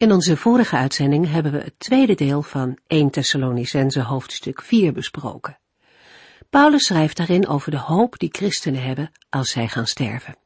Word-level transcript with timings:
In 0.00 0.12
onze 0.12 0.36
vorige 0.36 0.76
uitzending 0.76 1.30
hebben 1.30 1.52
we 1.52 1.58
het 1.58 1.78
tweede 1.78 2.14
deel 2.14 2.42
van 2.42 2.78
1 2.86 3.10
Thessalonicense 3.10 4.02
hoofdstuk 4.02 4.62
4 4.62 4.92
besproken. 4.92 5.58
Paulus 6.50 6.86
schrijft 6.86 7.16
daarin 7.16 7.48
over 7.48 7.70
de 7.70 7.78
hoop 7.78 8.18
die 8.18 8.28
christenen 8.32 8.82
hebben 8.82 9.10
als 9.30 9.50
zij 9.50 9.68
gaan 9.68 9.86
sterven. 9.86 10.36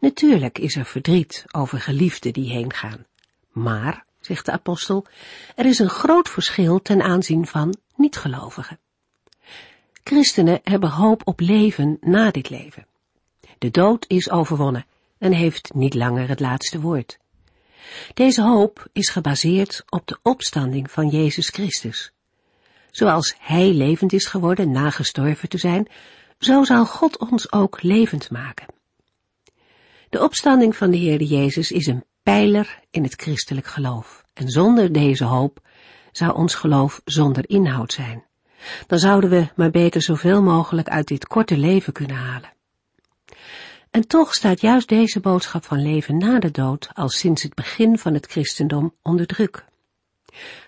Natuurlijk 0.00 0.58
is 0.58 0.76
er 0.76 0.84
verdriet 0.84 1.44
over 1.50 1.80
geliefden 1.80 2.32
die 2.32 2.50
heen 2.50 2.72
gaan. 2.72 3.06
Maar, 3.52 4.04
zegt 4.20 4.46
de 4.46 4.52
apostel, 4.52 5.06
er 5.56 5.66
is 5.66 5.78
een 5.78 5.90
groot 5.90 6.28
verschil 6.28 6.82
ten 6.82 7.02
aanzien 7.02 7.46
van 7.46 7.76
niet-gelovigen. 7.96 8.78
Christenen 10.04 10.60
hebben 10.62 10.90
hoop 10.90 11.22
op 11.24 11.40
leven 11.40 11.96
na 12.00 12.30
dit 12.30 12.50
leven. 12.50 12.86
De 13.58 13.70
dood 13.70 14.04
is 14.08 14.30
overwonnen 14.30 14.86
en 15.18 15.32
heeft 15.32 15.74
niet 15.74 15.94
langer 15.94 16.28
het 16.28 16.40
laatste 16.40 16.80
woord. 16.80 17.18
Deze 18.14 18.42
hoop 18.42 18.86
is 18.92 19.08
gebaseerd 19.08 19.82
op 19.88 20.06
de 20.06 20.18
opstanding 20.22 20.90
van 20.90 21.08
Jezus 21.08 21.48
Christus. 21.48 22.12
Zoals 22.90 23.34
Hij 23.38 23.72
levend 23.72 24.12
is 24.12 24.26
geworden 24.26 24.70
na 24.70 24.90
gestorven 24.90 25.48
te 25.48 25.58
zijn, 25.58 25.88
zo 26.38 26.64
zal 26.64 26.86
God 26.86 27.18
ons 27.18 27.52
ook 27.52 27.82
levend 27.82 28.30
maken. 28.30 28.66
De 30.08 30.22
opstanding 30.22 30.76
van 30.76 30.90
de 30.90 30.96
Heer 30.96 31.22
Jezus 31.22 31.72
is 31.72 31.86
een 31.86 32.04
pijler 32.22 32.80
in 32.90 33.02
het 33.02 33.14
christelijk 33.14 33.66
geloof. 33.66 34.24
En 34.34 34.48
zonder 34.48 34.92
deze 34.92 35.24
hoop 35.24 35.60
zou 36.12 36.34
ons 36.34 36.54
geloof 36.54 37.00
zonder 37.04 37.48
inhoud 37.48 37.92
zijn. 37.92 38.24
Dan 38.86 38.98
zouden 38.98 39.30
we 39.30 39.48
maar 39.56 39.70
beter 39.70 40.02
zoveel 40.02 40.42
mogelijk 40.42 40.88
uit 40.88 41.06
dit 41.06 41.26
korte 41.26 41.56
leven 41.56 41.92
kunnen 41.92 42.16
halen. 42.16 42.52
En 43.90 44.06
toch 44.06 44.34
staat 44.34 44.60
juist 44.60 44.88
deze 44.88 45.20
boodschap 45.20 45.64
van 45.64 45.82
leven 45.82 46.16
na 46.16 46.38
de 46.38 46.50
dood 46.50 46.88
al 46.92 47.08
sinds 47.08 47.42
het 47.42 47.54
begin 47.54 47.98
van 47.98 48.14
het 48.14 48.26
christendom 48.26 48.94
onder 49.02 49.26
druk. 49.26 49.64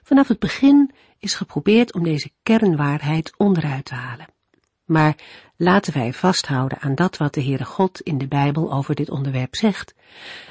Vanaf 0.02 0.28
het 0.28 0.38
begin 0.38 0.90
is 1.18 1.34
geprobeerd 1.34 1.94
om 1.94 2.02
deze 2.02 2.30
kernwaarheid 2.42 3.32
onderuit 3.36 3.84
te 3.84 3.94
halen. 3.94 4.26
Maar 4.84 5.16
laten 5.56 5.92
wij 5.92 6.12
vasthouden 6.12 6.80
aan 6.80 6.94
dat 6.94 7.16
wat 7.16 7.34
de 7.34 7.42
Heere 7.42 7.64
God 7.64 8.00
in 8.00 8.18
de 8.18 8.28
Bijbel 8.28 8.72
over 8.72 8.94
dit 8.94 9.10
onderwerp 9.10 9.56
zegt, 9.56 9.94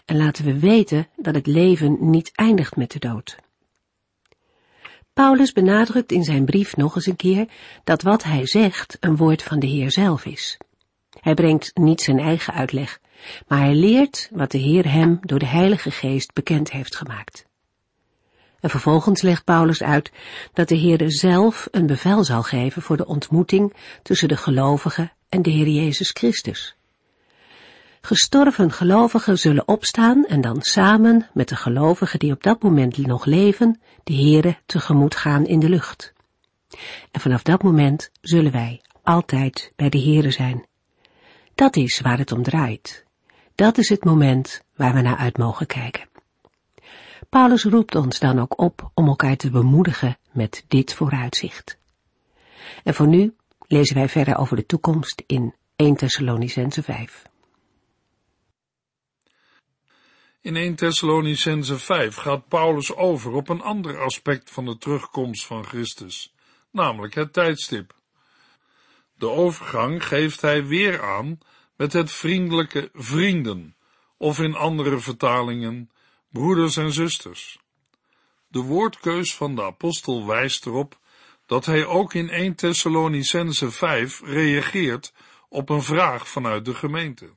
en 0.06 0.18
laten 0.18 0.46
we 0.46 0.60
weten 0.60 1.08
dat 1.16 1.36
het 1.36 1.48
leven 1.48 1.98
niet 2.00 2.32
eindigt 2.34 2.76
met 2.76 2.92
de 2.92 3.00
dood. 3.00 3.38
Paulus 5.14 5.52
benadrukt 5.52 6.12
in 6.12 6.24
zijn 6.24 6.46
brief 6.46 6.76
nog 6.76 6.96
eens 6.96 7.06
een 7.06 7.16
keer 7.16 7.48
dat 7.84 8.02
wat 8.02 8.24
hij 8.24 8.48
zegt 8.48 8.98
een 9.00 9.16
woord 9.16 9.44
van 9.44 9.60
de 9.60 9.68
Heer 9.68 9.92
zelf 9.92 10.26
is. 10.26 10.58
Hij 11.20 11.34
brengt 11.34 11.72
niet 11.78 12.02
zijn 12.02 12.20
eigen 12.20 12.54
uitleg, 12.54 13.00
maar 13.48 13.60
hij 13.60 13.76
leert 13.76 14.30
wat 14.34 14.52
de 14.52 14.58
Heer 14.58 14.92
hem 14.92 15.18
door 15.22 15.40
de 15.40 15.46
Heilige 15.46 15.92
Geest 15.92 16.34
bekend 16.34 16.72
heeft 16.72 16.96
gemaakt. 16.96 17.48
En 18.60 18.70
vervolgens 18.70 19.22
legt 19.22 19.44
Paulus 19.44 19.84
uit 19.84 20.12
dat 20.54 20.68
de 20.68 20.76
Heer 20.76 21.04
zelf 21.06 21.68
een 21.72 21.86
bevel 21.86 22.24
zal 22.24 22.44
geven 22.44 22.82
voor 22.82 22.98
de 22.98 23.06
ontmoeting 23.06 23.74
tussen 24.04 24.28
de 24.28 24.38
gelovigen 24.38 25.12
en 25.30 25.42
de 25.42 25.50
Heer 25.50 25.68
Jezus 25.68 26.10
Christus. 26.10 26.76
Gestorven 28.02 28.72
gelovigen 28.72 29.38
zullen 29.38 29.68
opstaan 29.68 30.26
en 30.26 30.42
dan 30.42 30.62
samen 30.62 31.28
met 31.34 31.50
de 31.50 31.56
gelovigen 31.56 32.20
die 32.20 32.32
op 32.32 32.44
dat 32.44 32.64
moment 32.64 32.98
nog 32.98 33.26
leven, 33.26 33.80
de 34.04 34.14
Heere 34.14 34.58
tegemoet 34.66 35.16
gaan 35.16 35.46
in 35.46 35.60
de 35.60 35.70
lucht. 35.70 36.14
En 37.12 37.22
vanaf 37.22 37.44
dat 37.44 37.64
moment 37.64 38.12
zullen 38.22 38.52
wij 38.52 38.82
altijd 39.04 39.74
bij 39.76 39.90
de 39.90 40.00
Heere 40.00 40.32
zijn. 40.32 40.69
Dat 41.60 41.76
is 41.76 42.00
waar 42.00 42.18
het 42.18 42.32
om 42.32 42.44
draait. 42.44 43.06
Dat 43.56 43.78
is 43.78 43.90
het 43.90 44.04
moment 44.04 44.64
waar 44.76 44.94
we 44.94 45.02
naar 45.02 45.18
uit 45.18 45.38
mogen 45.38 45.68
kijken. 45.68 46.10
Paulus 47.30 47.64
roept 47.64 47.96
ons 47.96 48.20
dan 48.20 48.40
ook 48.40 48.60
op 48.60 48.92
om 48.94 49.08
elkaar 49.08 49.36
te 49.36 49.50
bemoedigen 49.50 50.18
met 50.32 50.66
dit 50.68 50.94
vooruitzicht. 50.94 51.80
En 52.84 52.94
voor 52.94 53.08
nu 53.08 53.36
lezen 53.68 53.96
wij 53.96 54.10
verder 54.10 54.38
over 54.38 54.56
de 54.56 54.66
toekomst 54.66 55.24
in 55.26 55.56
1 55.76 55.96
Thessalonicense 55.96 56.84
5. 56.84 57.24
In 60.42 60.56
1 60.56 60.76
Thessalonicense 60.76 61.80
5 61.80 62.16
gaat 62.16 62.48
Paulus 62.48 62.96
over 62.96 63.32
op 63.32 63.50
een 63.50 63.62
ander 63.62 64.00
aspect 64.00 64.50
van 64.50 64.66
de 64.66 64.78
terugkomst 64.78 65.46
van 65.46 65.64
Christus, 65.64 66.34
namelijk 66.72 67.16
het 67.16 67.34
tijdstip. 67.34 67.99
De 69.20 69.30
overgang 69.30 70.06
geeft 70.06 70.42
hij 70.42 70.66
weer 70.66 71.02
aan 71.04 71.40
met 71.76 71.94
het 71.94 72.12
vriendelijke 72.12 72.90
vrienden, 72.94 73.76
of 74.18 74.40
in 74.40 74.56
andere 74.56 75.00
vertalingen 75.00 75.92
broeders 76.30 76.78
en 76.78 76.94
zusters. 76.94 77.60
De 78.48 78.60
woordkeus 78.60 79.36
van 79.36 79.56
de 79.56 79.64
apostel 79.64 80.26
wijst 80.26 80.66
erop 80.66 81.00
dat 81.46 81.66
hij 81.66 81.86
ook 81.86 82.14
in 82.14 82.30
1 82.30 82.56
Thessalonicense 82.56 83.72
5 83.72 84.22
reageert 84.24 85.14
op 85.50 85.70
een 85.70 85.84
vraag 85.84 86.28
vanuit 86.28 86.66
de 86.66 86.76
gemeente. 86.76 87.30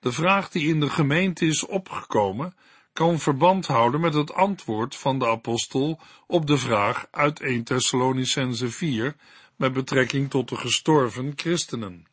De 0.00 0.12
vraag 0.12 0.48
die 0.48 0.68
in 0.68 0.80
de 0.80 0.90
gemeente 0.90 1.46
is 1.46 1.66
opgekomen, 1.66 2.56
kan 2.92 3.18
verband 3.18 3.66
houden 3.66 4.00
met 4.00 4.14
het 4.14 4.32
antwoord 4.32 4.96
van 4.96 5.18
de 5.18 5.26
apostel 5.26 6.00
op 6.26 6.46
de 6.46 6.58
vraag 6.58 7.06
uit 7.10 7.40
1 7.40 7.64
Thessalonicense 7.64 8.70
4 8.70 9.16
met 9.56 9.72
betrekking 9.72 10.30
tot 10.30 10.48
de 10.48 10.56
gestorven 10.56 11.32
christenen. 11.36 12.06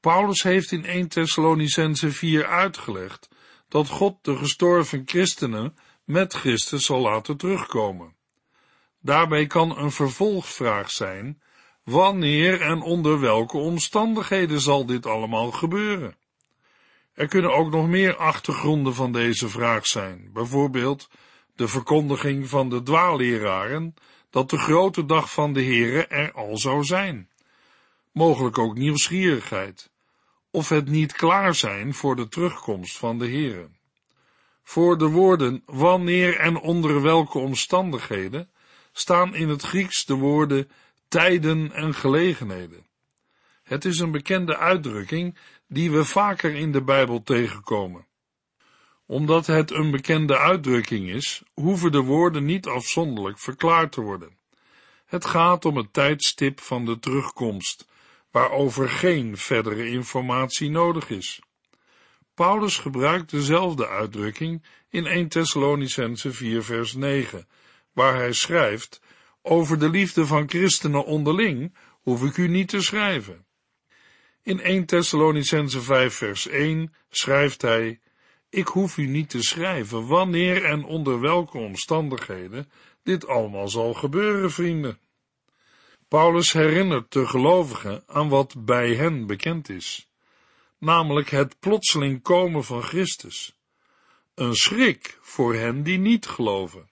Paulus 0.00 0.42
heeft 0.42 0.72
in 0.72 0.84
1 0.84 1.08
Thessalonicense 1.08 2.10
4 2.10 2.46
uitgelegd 2.46 3.28
dat 3.68 3.88
God 3.88 4.18
de 4.22 4.36
gestorven 4.36 5.02
christenen 5.06 5.76
met 6.04 6.34
Christus 6.34 6.84
zal 6.84 7.00
laten 7.00 7.36
terugkomen. 7.36 8.14
Daarbij 9.00 9.46
kan 9.46 9.78
een 9.78 9.90
vervolgvraag 9.90 10.90
zijn, 10.90 11.42
wanneer 11.84 12.60
en 12.60 12.80
onder 12.80 13.20
welke 13.20 13.56
omstandigheden 13.56 14.60
zal 14.60 14.86
dit 14.86 15.06
allemaal 15.06 15.50
gebeuren? 15.50 16.16
Er 17.12 17.28
kunnen 17.28 17.54
ook 17.54 17.70
nog 17.70 17.88
meer 17.88 18.16
achtergronden 18.16 18.94
van 18.94 19.12
deze 19.12 19.48
vraag 19.48 19.86
zijn, 19.86 20.30
bijvoorbeeld 20.32 21.08
de 21.54 21.68
verkondiging 21.68 22.48
van 22.48 22.68
de 22.68 22.82
dwaalleraren 22.82 23.94
dat 24.30 24.50
de 24.50 24.58
grote 24.58 25.06
dag 25.06 25.32
van 25.32 25.52
de 25.52 25.64
Here 25.64 26.06
er 26.06 26.32
al 26.32 26.58
zou 26.58 26.84
zijn. 26.84 27.28
Mogelijk 28.12 28.58
ook 28.58 28.74
nieuwsgierigheid, 28.74 29.90
of 30.50 30.68
het 30.68 30.88
niet 30.88 31.12
klaar 31.12 31.54
zijn 31.54 31.94
voor 31.94 32.16
de 32.16 32.28
terugkomst 32.28 32.98
van 32.98 33.18
de 33.18 33.30
Here. 33.30 33.68
Voor 34.62 34.98
de 34.98 35.08
woorden 35.08 35.62
wanneer 35.66 36.36
en 36.36 36.56
onder 36.56 37.02
welke 37.02 37.38
omstandigheden 37.38 38.50
staan 38.92 39.34
in 39.34 39.48
het 39.48 39.62
Grieks 39.62 40.04
de 40.04 40.14
woorden 40.14 40.70
tijden 41.08 41.72
en 41.72 41.94
gelegenheden. 41.94 42.86
Het 43.62 43.84
is 43.84 43.98
een 43.98 44.10
bekende 44.10 44.56
uitdrukking 44.56 45.38
die 45.68 45.90
we 45.90 46.04
vaker 46.04 46.54
in 46.54 46.72
de 46.72 46.82
Bijbel 46.82 47.22
tegenkomen. 47.22 48.06
Omdat 49.10 49.46
het 49.46 49.70
een 49.70 49.90
bekende 49.90 50.38
uitdrukking 50.38 51.08
is, 51.08 51.42
hoeven 51.54 51.92
de 51.92 52.00
woorden 52.00 52.44
niet 52.44 52.66
afzonderlijk 52.66 53.38
verklaard 53.38 53.92
te 53.92 54.00
worden. 54.00 54.38
Het 55.06 55.24
gaat 55.24 55.64
om 55.64 55.76
het 55.76 55.92
tijdstip 55.92 56.60
van 56.60 56.84
de 56.84 56.98
terugkomst, 56.98 57.88
waarover 58.30 58.88
geen 58.88 59.36
verdere 59.36 59.88
informatie 59.88 60.70
nodig 60.70 61.10
is. 61.10 61.40
Paulus 62.34 62.78
gebruikt 62.78 63.30
dezelfde 63.30 63.88
uitdrukking 63.88 64.64
in 64.88 65.06
1 65.06 65.28
Thessalonicense 65.28 66.32
4 66.32 66.62
vers 66.62 66.94
9, 66.94 67.48
waar 67.92 68.14
hij 68.14 68.32
schrijft, 68.32 69.00
over 69.42 69.78
de 69.78 69.88
liefde 69.88 70.26
van 70.26 70.48
christenen 70.48 71.04
onderling 71.04 71.74
hoef 71.90 72.24
ik 72.24 72.36
u 72.36 72.48
niet 72.48 72.68
te 72.68 72.80
schrijven. 72.80 73.44
In 74.42 74.60
1 74.60 74.84
Thessalonicense 74.86 75.80
5 75.80 76.14
vers 76.14 76.48
1 76.48 76.94
schrijft 77.08 77.62
hij, 77.62 78.00
ik 78.50 78.66
hoef 78.66 78.96
u 78.96 79.06
niet 79.06 79.30
te 79.30 79.42
schrijven 79.42 80.06
wanneer 80.06 80.64
en 80.64 80.84
onder 80.84 81.20
welke 81.20 81.58
omstandigheden 81.58 82.70
dit 83.02 83.26
allemaal 83.26 83.68
zal 83.68 83.94
gebeuren, 83.94 84.50
vrienden. 84.50 84.98
Paulus 86.08 86.52
herinnert 86.52 87.12
de 87.12 87.26
gelovigen 87.26 88.02
aan 88.06 88.28
wat 88.28 88.64
bij 88.64 88.94
hen 88.94 89.26
bekend 89.26 89.68
is, 89.68 90.08
namelijk 90.78 91.30
het 91.30 91.60
plotseling 91.60 92.22
komen 92.22 92.64
van 92.64 92.82
Christus. 92.82 93.54
Een 94.34 94.54
schrik 94.54 95.18
voor 95.20 95.54
hen 95.54 95.82
die 95.82 95.98
niet 95.98 96.26
geloven. 96.26 96.88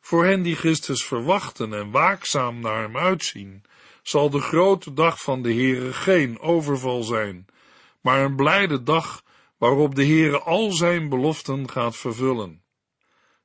Voor 0.00 0.24
hen 0.24 0.42
die 0.42 0.56
Christus 0.56 1.04
verwachten 1.04 1.74
en 1.74 1.90
waakzaam 1.90 2.60
naar 2.60 2.82
hem 2.82 2.96
uitzien, 2.96 3.62
zal 4.02 4.30
de 4.30 4.40
grote 4.40 4.92
dag 4.92 5.22
van 5.22 5.42
de 5.42 5.52
Heere 5.52 5.92
geen 5.92 6.38
overval 6.38 7.02
zijn, 7.02 7.46
maar 8.00 8.24
een 8.24 8.36
blijde 8.36 8.82
dag 8.82 9.22
waarop 9.60 9.94
de 9.94 10.04
Heere 10.04 10.40
al 10.40 10.72
zijn 10.72 11.08
beloften 11.08 11.70
gaat 11.70 11.96
vervullen. 11.96 12.62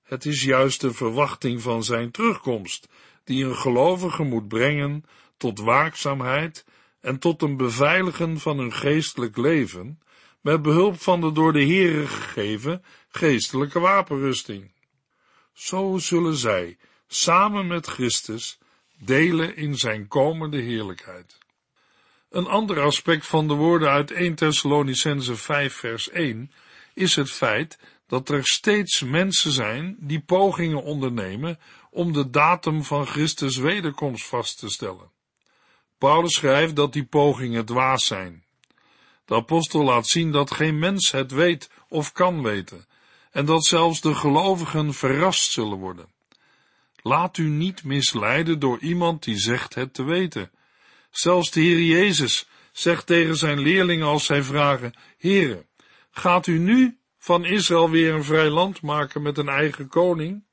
Het 0.03 0.25
is 0.25 0.43
juist 0.43 0.81
de 0.81 0.93
verwachting 0.93 1.61
van 1.61 1.83
zijn 1.83 2.11
terugkomst 2.11 2.87
die 3.23 3.45
een 3.45 3.55
gelovige 3.55 4.23
moet 4.23 4.47
brengen 4.47 5.03
tot 5.37 5.59
waakzaamheid 5.59 6.65
en 7.01 7.19
tot 7.19 7.41
een 7.41 7.57
beveiligen 7.57 8.39
van 8.39 8.57
hun 8.57 8.73
geestelijk 8.73 9.37
leven, 9.37 9.99
met 10.41 10.61
behulp 10.61 11.01
van 11.01 11.21
de 11.21 11.31
door 11.31 11.53
de 11.53 11.65
Heere 11.65 12.07
gegeven 12.07 12.83
geestelijke 13.09 13.79
wapenrusting. 13.79 14.71
Zo 15.53 15.97
zullen 15.97 16.35
zij, 16.35 16.77
samen 17.07 17.67
met 17.67 17.87
Christus, 17.87 18.57
delen 18.97 19.55
in 19.55 19.77
zijn 19.77 20.07
komende 20.07 20.61
heerlijkheid. 20.61 21.37
Een 22.35 22.47
ander 22.47 22.81
aspect 22.81 23.27
van 23.27 23.47
de 23.47 23.53
woorden 23.53 23.89
uit 23.89 24.11
1 24.11 24.35
Thessalonicense 24.35 25.35
5 25.35 25.73
vers 25.73 26.09
1 26.09 26.51
is 26.93 27.15
het 27.15 27.31
feit 27.31 27.79
dat 28.07 28.29
er 28.29 28.45
steeds 28.45 29.03
mensen 29.03 29.51
zijn 29.51 29.95
die 29.99 30.19
pogingen 30.19 30.83
ondernemen 30.83 31.59
om 31.89 32.13
de 32.13 32.29
datum 32.29 32.83
van 32.83 33.07
Christus 33.07 33.57
wederkomst 33.57 34.25
vast 34.25 34.59
te 34.59 34.69
stellen. 34.69 35.11
Paulus 35.97 36.33
schrijft 36.33 36.75
dat 36.75 36.93
die 36.93 37.05
pogingen 37.05 37.65
dwaas 37.65 38.05
zijn. 38.05 38.43
De 39.25 39.35
apostel 39.35 39.83
laat 39.83 40.07
zien 40.07 40.31
dat 40.31 40.51
geen 40.51 40.79
mens 40.79 41.11
het 41.11 41.31
weet 41.31 41.69
of 41.89 42.11
kan 42.11 42.43
weten, 42.43 42.85
en 43.31 43.45
dat 43.45 43.65
zelfs 43.65 44.01
de 44.01 44.15
gelovigen 44.15 44.93
verrast 44.93 45.51
zullen 45.51 45.77
worden. 45.77 46.07
Laat 47.01 47.37
u 47.37 47.47
niet 47.49 47.83
misleiden 47.83 48.59
door 48.59 48.79
iemand 48.79 49.23
die 49.23 49.37
zegt 49.37 49.75
het 49.75 49.93
te 49.93 50.03
weten. 50.03 50.51
Zelfs 51.17 51.51
de 51.51 51.61
Heer 51.61 51.81
Jezus 51.81 52.47
zegt 52.71 53.05
tegen 53.05 53.35
zijn 53.35 53.59
leerlingen 53.59 54.07
als 54.07 54.25
zij 54.25 54.43
vragen, 54.43 54.93
Heere, 55.17 55.65
gaat 56.11 56.47
u 56.47 56.57
nu 56.57 56.97
van 57.17 57.45
Israël 57.45 57.89
weer 57.89 58.13
een 58.13 58.23
vrij 58.23 58.49
land 58.49 58.81
maken 58.81 59.21
met 59.21 59.37
een 59.37 59.49
eigen 59.49 59.87
koning? 59.87 60.43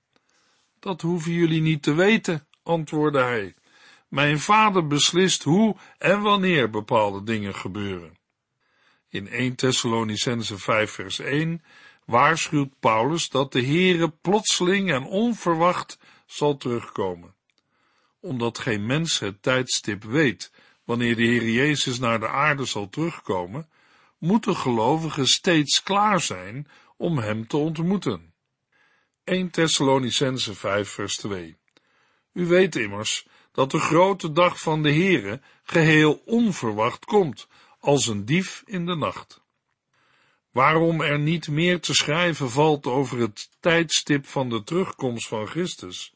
Dat 0.80 1.00
hoeven 1.00 1.32
jullie 1.32 1.60
niet 1.60 1.82
te 1.82 1.94
weten, 1.94 2.46
antwoordde 2.62 3.20
hij. 3.20 3.54
Mijn 4.08 4.38
vader 4.38 4.86
beslist 4.86 5.42
hoe 5.42 5.76
en 5.98 6.20
wanneer 6.20 6.70
bepaalde 6.70 7.22
dingen 7.22 7.54
gebeuren. 7.54 8.18
In 9.08 9.28
1 9.28 9.54
Thessalonicense 9.54 10.58
5 10.58 10.90
vers 10.90 11.18
1 11.18 11.62
waarschuwt 12.04 12.78
Paulus 12.80 13.28
dat 13.28 13.52
de 13.52 13.62
Heere 13.62 14.08
plotseling 14.10 14.92
en 14.92 15.04
onverwacht 15.04 15.98
zal 16.26 16.56
terugkomen. 16.56 17.34
Omdat 18.22 18.58
geen 18.58 18.86
mens 18.86 19.18
het 19.18 19.42
tijdstip 19.42 20.04
weet 20.04 20.52
wanneer 20.84 21.16
de 21.16 21.22
Heer 21.22 21.50
Jezus 21.50 21.98
naar 21.98 22.20
de 22.20 22.28
aarde 22.28 22.64
zal 22.64 22.88
terugkomen, 22.88 23.68
moeten 24.18 24.56
gelovigen 24.56 25.26
steeds 25.26 25.82
klaar 25.82 26.20
zijn 26.20 26.68
om 26.96 27.18
hem 27.18 27.46
te 27.46 27.56
ontmoeten. 27.56 28.34
1 29.24 29.50
Thessalonicense 29.50 30.54
5 30.54 30.88
vers 30.88 31.16
2 31.16 31.56
U 32.32 32.46
weet 32.46 32.76
immers 32.76 33.26
dat 33.52 33.70
de 33.70 33.78
grote 33.78 34.32
dag 34.32 34.60
van 34.60 34.82
de 34.82 34.92
Heere 34.92 35.40
geheel 35.62 36.22
onverwacht 36.24 37.04
komt, 37.04 37.48
als 37.78 38.06
een 38.06 38.24
dief 38.24 38.62
in 38.66 38.86
de 38.86 38.96
nacht. 38.96 39.42
Waarom 40.50 41.00
er 41.00 41.18
niet 41.18 41.48
meer 41.48 41.80
te 41.80 41.94
schrijven 41.94 42.50
valt 42.50 42.86
over 42.86 43.18
het 43.18 43.50
tijdstip 43.60 44.26
van 44.26 44.48
de 44.48 44.62
terugkomst 44.62 45.28
van 45.28 45.46
Christus, 45.46 46.14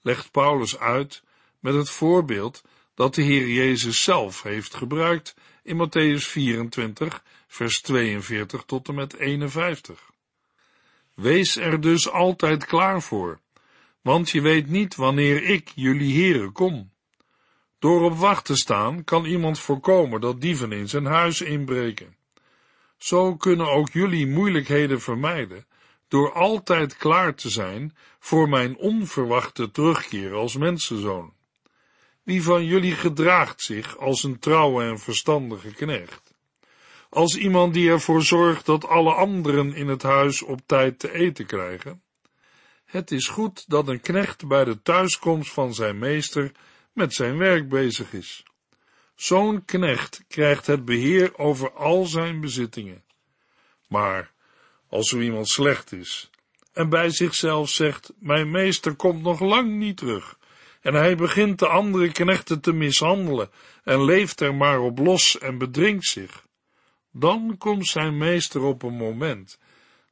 legt 0.00 0.30
Paulus 0.30 0.78
uit 0.78 1.22
met 1.62 1.74
het 1.74 1.90
voorbeeld 1.90 2.64
dat 2.94 3.14
de 3.14 3.22
Heer 3.22 3.48
Jezus 3.48 4.02
zelf 4.02 4.42
heeft 4.42 4.74
gebruikt 4.74 5.34
in 5.62 5.76
Matthäus 5.76 6.26
24, 6.26 7.22
vers 7.46 7.80
42 7.80 8.62
tot 8.66 8.88
en 8.88 8.94
met 8.94 9.16
51. 9.16 10.10
Wees 11.14 11.56
er 11.56 11.80
dus 11.80 12.10
altijd 12.10 12.64
klaar 12.64 13.02
voor, 13.02 13.40
want 14.00 14.30
je 14.30 14.40
weet 14.40 14.68
niet 14.68 14.96
wanneer 14.96 15.42
ik, 15.42 15.72
jullie 15.74 16.12
heren, 16.12 16.52
kom. 16.52 16.90
Door 17.78 18.02
op 18.02 18.16
wacht 18.16 18.44
te 18.44 18.56
staan 18.56 19.04
kan 19.04 19.24
iemand 19.24 19.58
voorkomen 19.58 20.20
dat 20.20 20.40
dieven 20.40 20.72
in 20.72 20.88
zijn 20.88 21.04
huis 21.04 21.40
inbreken. 21.40 22.16
Zo 22.96 23.36
kunnen 23.36 23.70
ook 23.70 23.90
jullie 23.90 24.26
moeilijkheden 24.26 25.00
vermijden 25.00 25.66
door 26.08 26.32
altijd 26.32 26.96
klaar 26.96 27.34
te 27.34 27.50
zijn 27.50 27.96
voor 28.18 28.48
mijn 28.48 28.76
onverwachte 28.76 29.70
terugkeer 29.70 30.34
als 30.34 30.56
mensenzoon. 30.56 31.32
Wie 32.22 32.42
van 32.42 32.64
jullie 32.64 32.94
gedraagt 32.94 33.62
zich 33.62 33.98
als 33.98 34.22
een 34.22 34.38
trouwe 34.38 34.84
en 34.84 34.98
verstandige 34.98 35.74
knecht? 35.74 36.34
Als 37.08 37.36
iemand 37.36 37.74
die 37.74 37.90
ervoor 37.90 38.22
zorgt 38.22 38.66
dat 38.66 38.86
alle 38.86 39.12
anderen 39.12 39.74
in 39.74 39.88
het 39.88 40.02
huis 40.02 40.42
op 40.42 40.60
tijd 40.66 40.98
te 40.98 41.12
eten 41.12 41.46
krijgen? 41.46 42.02
Het 42.84 43.10
is 43.10 43.28
goed 43.28 43.64
dat 43.68 43.88
een 43.88 44.00
knecht 44.00 44.46
bij 44.46 44.64
de 44.64 44.82
thuiskomst 44.82 45.52
van 45.52 45.74
zijn 45.74 45.98
meester 45.98 46.52
met 46.92 47.14
zijn 47.14 47.38
werk 47.38 47.68
bezig 47.68 48.12
is. 48.12 48.42
Zo'n 49.14 49.64
knecht 49.64 50.24
krijgt 50.28 50.66
het 50.66 50.84
beheer 50.84 51.38
over 51.38 51.72
al 51.72 52.04
zijn 52.06 52.40
bezittingen. 52.40 53.04
Maar 53.88 54.32
als 54.88 55.08
zo 55.08 55.18
iemand 55.18 55.48
slecht 55.48 55.92
is 55.92 56.30
en 56.72 56.88
bij 56.88 57.10
zichzelf 57.10 57.68
zegt: 57.68 58.12
Mijn 58.18 58.50
meester 58.50 58.94
komt 58.94 59.22
nog 59.22 59.40
lang 59.40 59.76
niet 59.76 59.96
terug, 59.96 60.38
en 60.82 60.94
hij 60.94 61.16
begint 61.16 61.58
de 61.58 61.68
andere 61.68 62.12
knechten 62.12 62.60
te 62.60 62.72
mishandelen 62.72 63.50
en 63.84 64.04
leeft 64.04 64.40
er 64.40 64.54
maar 64.54 64.80
op 64.80 64.98
los 64.98 65.38
en 65.38 65.58
bedringt 65.58 66.06
zich, 66.06 66.46
dan 67.10 67.56
komt 67.58 67.86
zijn 67.86 68.16
meester 68.16 68.62
op 68.62 68.82
een 68.82 68.96
moment 68.96 69.58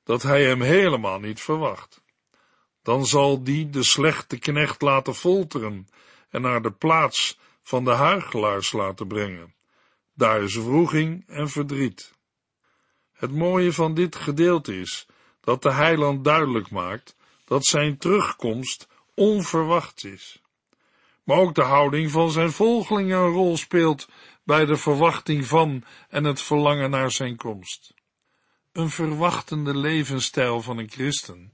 dat 0.05 0.23
hij 0.23 0.45
hem 0.45 0.61
helemaal 0.61 1.21
niet 1.21 1.41
verwacht. 1.41 2.03
Dan 2.83 3.07
zal 3.07 3.43
die 3.43 3.71
de 3.71 3.83
slechte 3.83 4.39
knecht 4.39 4.83
laten 4.83 5.15
folteren 5.15 5.89
en 6.31 6.43
naar 6.43 6.63
de 6.63 6.73
plaats 6.73 7.39
van 7.63 7.85
de 7.85 7.93
huigelaars 7.93 8.73
laten 8.73 9.07
brengen. 9.07 9.55
Daar 10.15 10.43
is 10.43 10.55
wroeging 10.55 11.25
en 11.27 11.49
verdriet. 11.49 12.13
Het 13.13 13.33
mooie 13.33 13.73
van 13.73 13.95
dit 13.95 14.17
gedeelte 14.17 14.81
is 14.81 15.07
dat 15.41 15.63
de 15.63 15.73
heiland 15.73 16.25
duidelijk 16.25 16.71
maakt 16.71 17.17
dat 17.45 17.65
zijn 17.65 17.99
terugkomst 17.99 18.89
onverwacht 19.15 20.05
is. 20.05 20.40
Maar 21.31 21.39
ook 21.39 21.55
de 21.55 21.63
houding 21.63 22.11
van 22.11 22.31
zijn 22.31 22.53
volgelingen 22.53 23.19
een 23.19 23.31
rol 23.31 23.57
speelt 23.57 24.09
bij 24.45 24.65
de 24.65 24.77
verwachting 24.77 25.47
van 25.47 25.85
en 26.09 26.25
het 26.25 26.43
verlangen 26.43 26.91
naar 26.91 27.11
zijn 27.11 27.37
komst. 27.37 27.95
Een 28.73 28.91
verwachtende 28.91 29.77
levensstijl 29.77 30.63
van 30.63 30.79
een 30.79 30.91
christen 30.91 31.53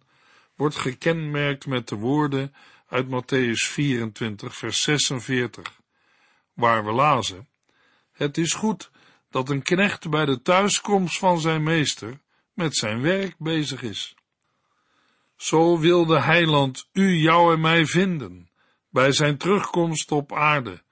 wordt 0.54 0.76
gekenmerkt 0.76 1.66
met 1.66 1.88
de 1.88 1.96
woorden 1.96 2.54
uit 2.88 3.06
Matthäus 3.06 3.70
24, 3.70 4.56
vers 4.56 4.82
46, 4.82 5.80
waar 6.52 6.84
we 6.84 6.92
lazen: 6.92 7.48
Het 8.12 8.38
is 8.38 8.54
goed 8.54 8.90
dat 9.30 9.48
een 9.48 9.62
knecht 9.62 10.10
bij 10.10 10.24
de 10.24 10.42
thuiskomst 10.42 11.18
van 11.18 11.40
zijn 11.40 11.62
meester 11.62 12.20
met 12.52 12.76
zijn 12.76 13.00
werk 13.00 13.34
bezig 13.38 13.82
is. 13.82 14.14
Zo 15.36 15.78
wil 15.78 16.06
de 16.06 16.20
heiland 16.20 16.88
u, 16.92 17.16
jou 17.16 17.54
en 17.54 17.60
mij 17.60 17.86
vinden, 17.86 18.50
bij 18.96 19.12
zijn 19.12 19.36
terugkomst 19.36 20.12
op 20.12 20.32
aarde, 20.32 20.82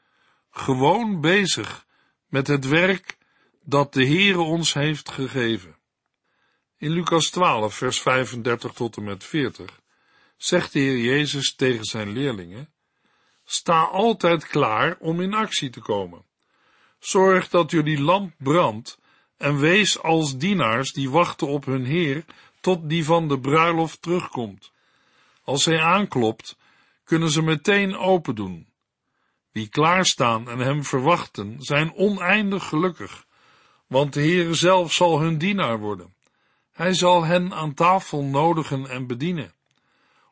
gewoon 0.51 1.21
bezig 1.21 1.87
met 2.29 2.47
het 2.47 2.67
werk 2.67 3.17
dat 3.63 3.93
de 3.93 4.07
Heere 4.07 4.41
ons 4.41 4.73
heeft 4.73 5.11
gegeven. 5.11 5.77
In 6.77 6.91
Lucas 6.91 7.31
12, 7.31 7.75
vers 7.75 8.01
35 8.01 8.73
tot 8.73 8.97
en 8.97 9.05
met 9.05 9.25
40 9.25 9.81
zegt 10.37 10.73
de 10.73 10.79
Heer 10.79 10.99
Jezus 10.99 11.55
tegen 11.55 11.85
zijn 11.85 12.13
leerlingen, 12.13 12.73
sta 13.45 13.83
altijd 13.83 14.47
klaar 14.47 14.97
om 14.99 15.21
in 15.21 15.35
actie 15.35 15.71
te 15.71 15.81
komen. 15.81 16.25
Zorg 16.99 17.49
dat 17.49 17.71
jullie 17.71 18.01
lamp 18.01 18.35
brandt 18.39 18.99
en 19.37 19.59
wees 19.59 19.99
als 20.03 20.39
dienaars 20.39 20.93
die 20.93 21.11
wachten 21.11 21.47
op 21.47 21.65
hun 21.65 21.85
Heer 21.85 22.25
tot 22.61 22.89
die 22.89 23.05
van 23.05 23.29
de 23.29 23.41
bruiloft 23.41 24.03
terugkomt. 24.03 24.73
Als 25.43 25.65
hij 25.65 25.81
aanklopt, 25.81 26.57
kunnen 27.05 27.31
ze 27.31 27.43
meteen 27.43 27.97
open 27.97 28.35
doen. 28.35 28.69
Wie 29.53 29.69
klaarstaan 29.69 30.49
en 30.49 30.59
hem 30.59 30.85
verwachten, 30.85 31.57
zijn 31.59 31.95
oneindig 31.95 32.69
gelukkig, 32.69 33.27
want 33.87 34.13
de 34.13 34.21
Heer 34.21 34.55
zelf 34.55 34.93
zal 34.93 35.21
hun 35.21 35.39
dienaar 35.39 35.79
worden. 35.79 36.15
Hij 36.73 36.95
zal 36.95 37.25
hen 37.25 37.53
aan 37.53 37.75
tafel 37.75 38.25
nodigen 38.25 38.87
en 38.87 39.07
bedienen. 39.07 39.55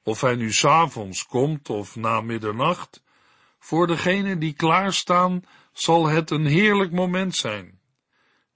Of 0.02 0.20
hij 0.20 0.34
nu 0.34 0.52
s'avonds 0.52 1.26
komt 1.26 1.70
of 1.70 1.96
na 1.96 2.20
middernacht, 2.20 3.02
voor 3.58 3.86
degenen 3.86 4.38
die 4.38 4.52
klaarstaan 4.52 5.42
zal 5.72 6.06
het 6.06 6.30
een 6.30 6.46
heerlijk 6.46 6.92
moment 6.92 7.34
zijn. 7.34 7.80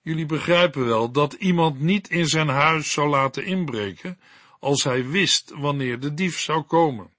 Jullie 0.00 0.26
begrijpen 0.26 0.86
wel 0.86 1.10
dat 1.10 1.32
iemand 1.32 1.80
niet 1.80 2.08
in 2.08 2.26
zijn 2.26 2.48
huis 2.48 2.92
zou 2.92 3.08
laten 3.08 3.44
inbreken 3.44 4.20
als 4.60 4.84
hij 4.84 5.08
wist 5.08 5.52
wanneer 5.54 6.00
de 6.00 6.14
dief 6.14 6.38
zou 6.38 6.62
komen. 6.62 7.10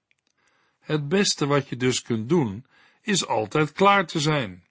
Het 0.88 1.08
beste 1.08 1.46
wat 1.46 1.68
je 1.68 1.76
dus 1.76 2.02
kunt 2.02 2.28
doen, 2.28 2.66
is 3.02 3.26
altijd 3.26 3.72
klaar 3.72 4.06
te 4.06 4.20
zijn. 4.20 4.64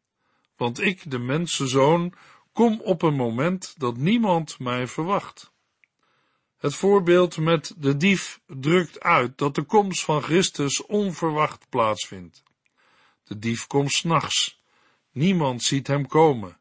Want 0.55 0.81
ik, 0.81 1.12
de 1.12 1.19
mensenzoon, 1.19 2.13
kom 2.53 2.81
op 2.81 3.01
een 3.01 3.15
moment 3.15 3.74
dat 3.77 3.97
niemand 3.97 4.59
mij 4.59 4.88
verwacht. 4.88 5.51
Het 6.57 6.75
voorbeeld 6.75 7.38
met 7.38 7.74
de 7.77 7.97
dief 7.97 8.39
drukt 8.47 9.00
uit 9.00 9.38
dat 9.38 9.55
de 9.55 9.63
komst 9.63 10.03
van 10.03 10.21
Christus 10.21 10.86
onverwacht 10.86 11.69
plaatsvindt. 11.69 12.43
De 13.24 13.39
dief 13.39 13.67
komt 13.67 13.91
s'nachts. 13.91 14.62
Niemand 15.12 15.63
ziet 15.63 15.88
hem 15.88 16.07
komen. 16.07 16.57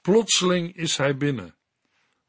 Plotseling 0.00 0.76
is 0.76 0.96
hij 0.96 1.16
binnen. 1.16 1.54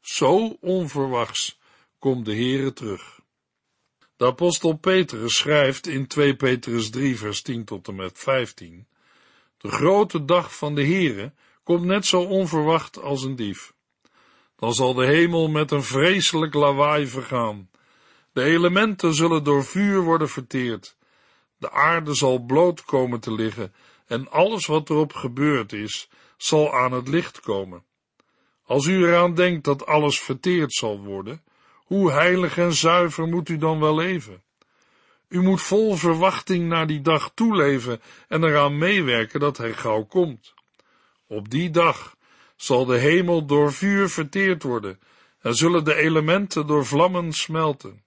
Zo 0.00 0.56
onverwachts 0.60 1.58
komt 1.98 2.24
de 2.24 2.34
Heere 2.34 2.72
terug. 2.72 3.19
De 4.20 4.26
apostel 4.26 4.76
Petrus 4.76 5.36
schrijft 5.36 5.86
in 5.86 6.06
2 6.06 6.36
Petrus 6.36 6.90
3 6.90 7.18
vers 7.18 7.42
10 7.42 7.64
tot 7.64 7.88
en 7.88 7.94
met 7.94 8.18
15 8.18 8.86
De 9.58 9.68
grote 9.68 10.24
dag 10.24 10.56
van 10.56 10.74
de 10.74 10.84
Heere 10.84 11.32
komt 11.62 11.84
net 11.84 12.06
zo 12.06 12.22
onverwacht 12.22 13.02
als 13.02 13.22
een 13.22 13.36
dief. 13.36 13.72
Dan 14.56 14.74
zal 14.74 14.94
de 14.94 15.06
hemel 15.06 15.48
met 15.48 15.70
een 15.70 15.82
vreselijk 15.82 16.54
lawaai 16.54 17.06
vergaan. 17.06 17.70
De 18.32 18.42
elementen 18.42 19.14
zullen 19.14 19.44
door 19.44 19.64
vuur 19.64 20.00
worden 20.00 20.28
verteerd. 20.28 20.96
De 21.56 21.70
aarde 21.70 22.14
zal 22.14 22.38
bloot 22.38 22.84
komen 22.84 23.20
te 23.20 23.32
liggen 23.32 23.74
en 24.06 24.30
alles 24.30 24.66
wat 24.66 24.90
erop 24.90 25.12
gebeurd 25.12 25.72
is, 25.72 26.08
zal 26.36 26.74
aan 26.74 26.92
het 26.92 27.08
licht 27.08 27.40
komen. 27.40 27.84
Als 28.64 28.86
u 28.86 29.04
eraan 29.04 29.34
denkt 29.34 29.64
dat 29.64 29.86
alles 29.86 30.20
verteerd 30.20 30.72
zal 30.72 31.00
worden, 31.00 31.42
hoe 31.90 32.12
heilig 32.12 32.58
en 32.58 32.72
zuiver 32.72 33.26
moet 33.28 33.48
u 33.48 33.58
dan 33.58 33.80
wel 33.80 33.94
leven? 33.94 34.42
U 35.28 35.42
moet 35.42 35.62
vol 35.62 35.96
verwachting 35.96 36.68
naar 36.68 36.86
die 36.86 37.00
dag 37.00 37.30
toeleven 37.34 38.00
en 38.28 38.44
eraan 38.44 38.78
meewerken 38.78 39.40
dat 39.40 39.56
hij 39.56 39.72
gauw 39.72 40.04
komt. 40.04 40.54
Op 41.26 41.50
die 41.50 41.70
dag 41.70 42.16
zal 42.56 42.84
de 42.84 42.96
hemel 42.98 43.46
door 43.46 43.72
vuur 43.72 44.08
verteerd 44.08 44.62
worden 44.62 45.00
en 45.40 45.54
zullen 45.54 45.84
de 45.84 45.94
elementen 45.94 46.66
door 46.66 46.86
vlammen 46.86 47.32
smelten. 47.32 48.02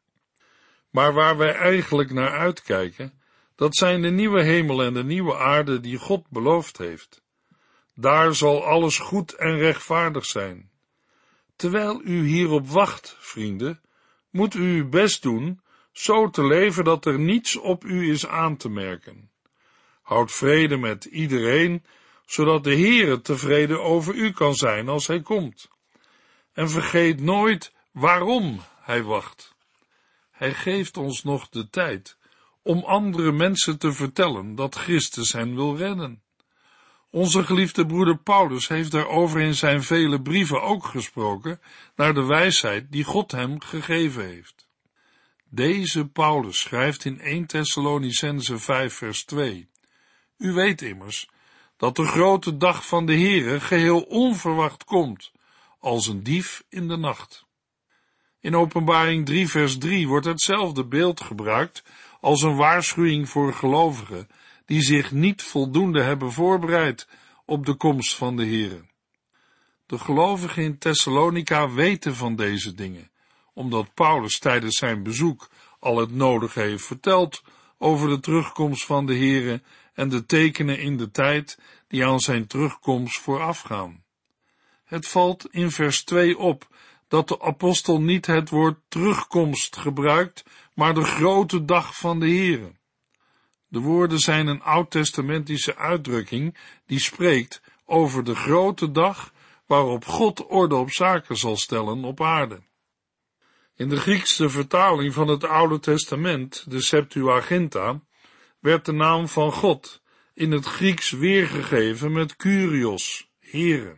Maar 0.90 1.14
waar 1.14 1.38
wij 1.38 1.54
eigenlijk 1.54 2.12
naar 2.12 2.32
uitkijken, 2.38 3.22
dat 3.56 3.76
zijn 3.76 4.02
de 4.02 4.12
nieuwe 4.12 4.44
hemel 4.44 4.84
en 4.84 4.94
de 4.94 5.04
nieuwe 5.04 5.38
aarde 5.38 5.80
die 5.80 5.98
God 5.98 6.30
beloofd 6.30 6.78
heeft. 6.78 7.22
Daar 7.96 8.36
zal 8.36 8.66
alles 8.66 8.98
goed 8.98 9.34
en 9.34 9.58
rechtvaardig 9.58 10.26
zijn. 10.26 10.72
Terwijl 11.56 12.02
u 12.04 12.26
hierop 12.26 12.68
wacht, 12.68 13.16
vrienden, 13.20 13.82
moet 14.30 14.54
u 14.54 14.78
uw 14.78 14.90
best 14.90 15.22
doen 15.22 15.62
zo 15.92 16.30
te 16.30 16.46
leven 16.46 16.84
dat 16.84 17.06
er 17.06 17.20
niets 17.20 17.58
op 17.58 17.84
u 17.84 18.12
is 18.12 18.28
aan 18.28 18.58
te 18.58 18.70
merken. 18.70 19.32
Houd 20.02 20.32
vrede 20.32 20.78
met 20.78 21.06
iedereen, 21.06 21.84
zodat 22.26 22.64
de 22.64 22.76
Heere 22.76 23.22
tevreden 23.22 23.84
over 23.84 24.16
u 24.16 24.32
kan 24.32 24.56
zijn 24.56 24.90
als 24.90 25.08
hij 25.08 25.22
komt. 25.22 25.70
En 26.54 26.70
vergeet 26.70 27.22
nooit 27.22 27.74
waarom 27.92 28.62
hij 28.82 29.04
wacht. 29.04 29.56
Hij 30.32 30.54
geeft 30.54 30.98
ons 30.98 31.24
nog 31.24 31.50
de 31.50 31.70
tijd 31.70 32.18
om 32.62 32.84
andere 32.84 33.32
mensen 33.32 33.80
te 33.80 33.92
vertellen 33.92 34.56
dat 34.56 34.76
Christus 34.76 35.34
hen 35.34 35.56
wil 35.56 35.78
redden. 35.78 36.23
Onze 37.14 37.44
geliefde 37.44 37.86
broeder 37.86 38.18
Paulus 38.18 38.68
heeft 38.68 38.92
daarover 38.92 39.42
in 39.42 39.56
zijn 39.56 39.84
vele 39.84 40.22
brieven 40.22 40.62
ook 40.62 40.86
gesproken 40.86 41.62
naar 41.96 42.14
de 42.14 42.26
wijsheid 42.26 42.92
die 42.92 43.04
God 43.04 43.32
hem 43.32 43.62
gegeven 43.62 44.26
heeft. 44.26 44.68
Deze 45.50 46.08
Paulus 46.08 46.60
schrijft 46.60 47.06
in 47.06 47.20
1 47.20 47.46
Thessalonicense 47.46 48.58
5 48.58 48.94
vers 48.94 49.24
2. 49.24 49.70
U 50.38 50.52
weet 50.52 50.82
immers 50.82 51.30
dat 51.78 51.96
de 51.96 52.06
grote 52.06 52.58
dag 52.58 52.88
van 52.88 53.06
de 53.06 53.16
Heere 53.16 53.60
geheel 53.60 54.02
onverwacht 54.02 54.84
komt, 54.84 55.32
als 55.80 56.08
een 56.08 56.24
dief 56.24 56.64
in 56.70 56.88
de 56.88 56.98
nacht. 56.98 57.46
In 58.40 58.56
openbaring 58.56 59.26
3 59.26 59.50
vers 59.50 59.78
3 59.78 60.08
wordt 60.08 60.26
hetzelfde 60.26 60.86
beeld 60.86 61.22
gebruikt 61.22 61.84
als 62.22 62.42
een 62.42 62.56
waarschuwing 62.56 63.30
voor 63.30 63.54
gelovigen 63.54 64.28
die 64.66 64.82
zich 64.82 65.12
niet 65.12 65.42
voldoende 65.42 66.02
hebben 66.02 66.32
voorbereid 66.32 67.08
op 67.46 67.66
de 67.66 67.76
komst 67.76 68.16
van 68.16 68.36
de 68.36 68.46
Heere. 68.46 68.86
De 69.86 69.98
gelovigen 69.98 70.64
in 70.64 70.78
Thessalonica 70.78 71.72
weten 71.72 72.16
van 72.16 72.36
deze 72.36 72.74
dingen, 72.74 73.12
omdat 73.54 73.94
Paulus 73.94 74.40
tijdens 74.40 74.78
zijn 74.78 75.04
bezoek 75.04 75.50
al 75.80 75.98
het 75.98 76.12
nodige 76.12 76.60
heeft 76.60 76.86
verteld 76.86 77.44
over 77.78 78.10
de 78.10 78.20
terugkomst 78.20 78.86
van 78.86 79.06
de 79.06 79.16
Heere 79.16 79.62
en 79.94 80.10
de 80.10 80.26
tekenen 80.26 80.80
in 80.80 80.98
de 80.98 81.12
tijd 81.12 81.60
die 81.88 82.06
aan 82.06 82.20
zijn 82.20 82.48
terugkomst 82.48 83.20
voorafgaan. 83.20 84.04
Het 84.84 85.08
valt 85.08 85.48
in 85.52 85.72
vers 85.72 86.04
2 86.04 86.38
op 86.38 86.68
dat 87.08 87.28
de 87.28 87.42
apostel 87.42 88.02
niet 88.02 88.26
het 88.26 88.50
woord 88.50 88.80
terugkomst 88.88 89.78
gebruikt, 89.78 90.44
maar 90.74 90.94
de 90.94 91.04
grote 91.04 91.66
dag 91.66 91.98
van 91.98 92.20
de 92.20 92.26
Heere. 92.26 92.72
De 93.74 93.80
woorden 93.80 94.20
zijn 94.20 94.48
een 94.48 94.62
oud-testamentische 94.62 95.76
uitdrukking 95.76 96.58
die 96.86 97.00
spreekt 97.00 97.62
over 97.86 98.24
de 98.24 98.36
grote 98.36 98.92
dag 98.92 99.34
waarop 99.66 100.06
God 100.06 100.46
orde 100.46 100.76
op 100.76 100.92
zaken 100.92 101.38
zal 101.38 101.58
stellen 101.58 102.04
op 102.04 102.22
aarde. 102.22 102.62
In 103.76 103.90
de 103.90 103.98
Griekse 103.98 104.50
vertaling 104.50 105.14
van 105.14 105.28
het 105.28 105.44
Oude 105.44 105.80
Testament, 105.80 106.66
de 106.70 106.82
Septuaginta, 106.82 108.02
werd 108.60 108.86
de 108.86 108.92
naam 108.92 109.28
van 109.28 109.52
God 109.52 110.02
in 110.34 110.52
het 110.52 110.66
Grieks 110.66 111.12
weergegeven 111.12 112.12
met 112.12 112.36
Kyrios, 112.36 113.30
Heere. 113.40 113.98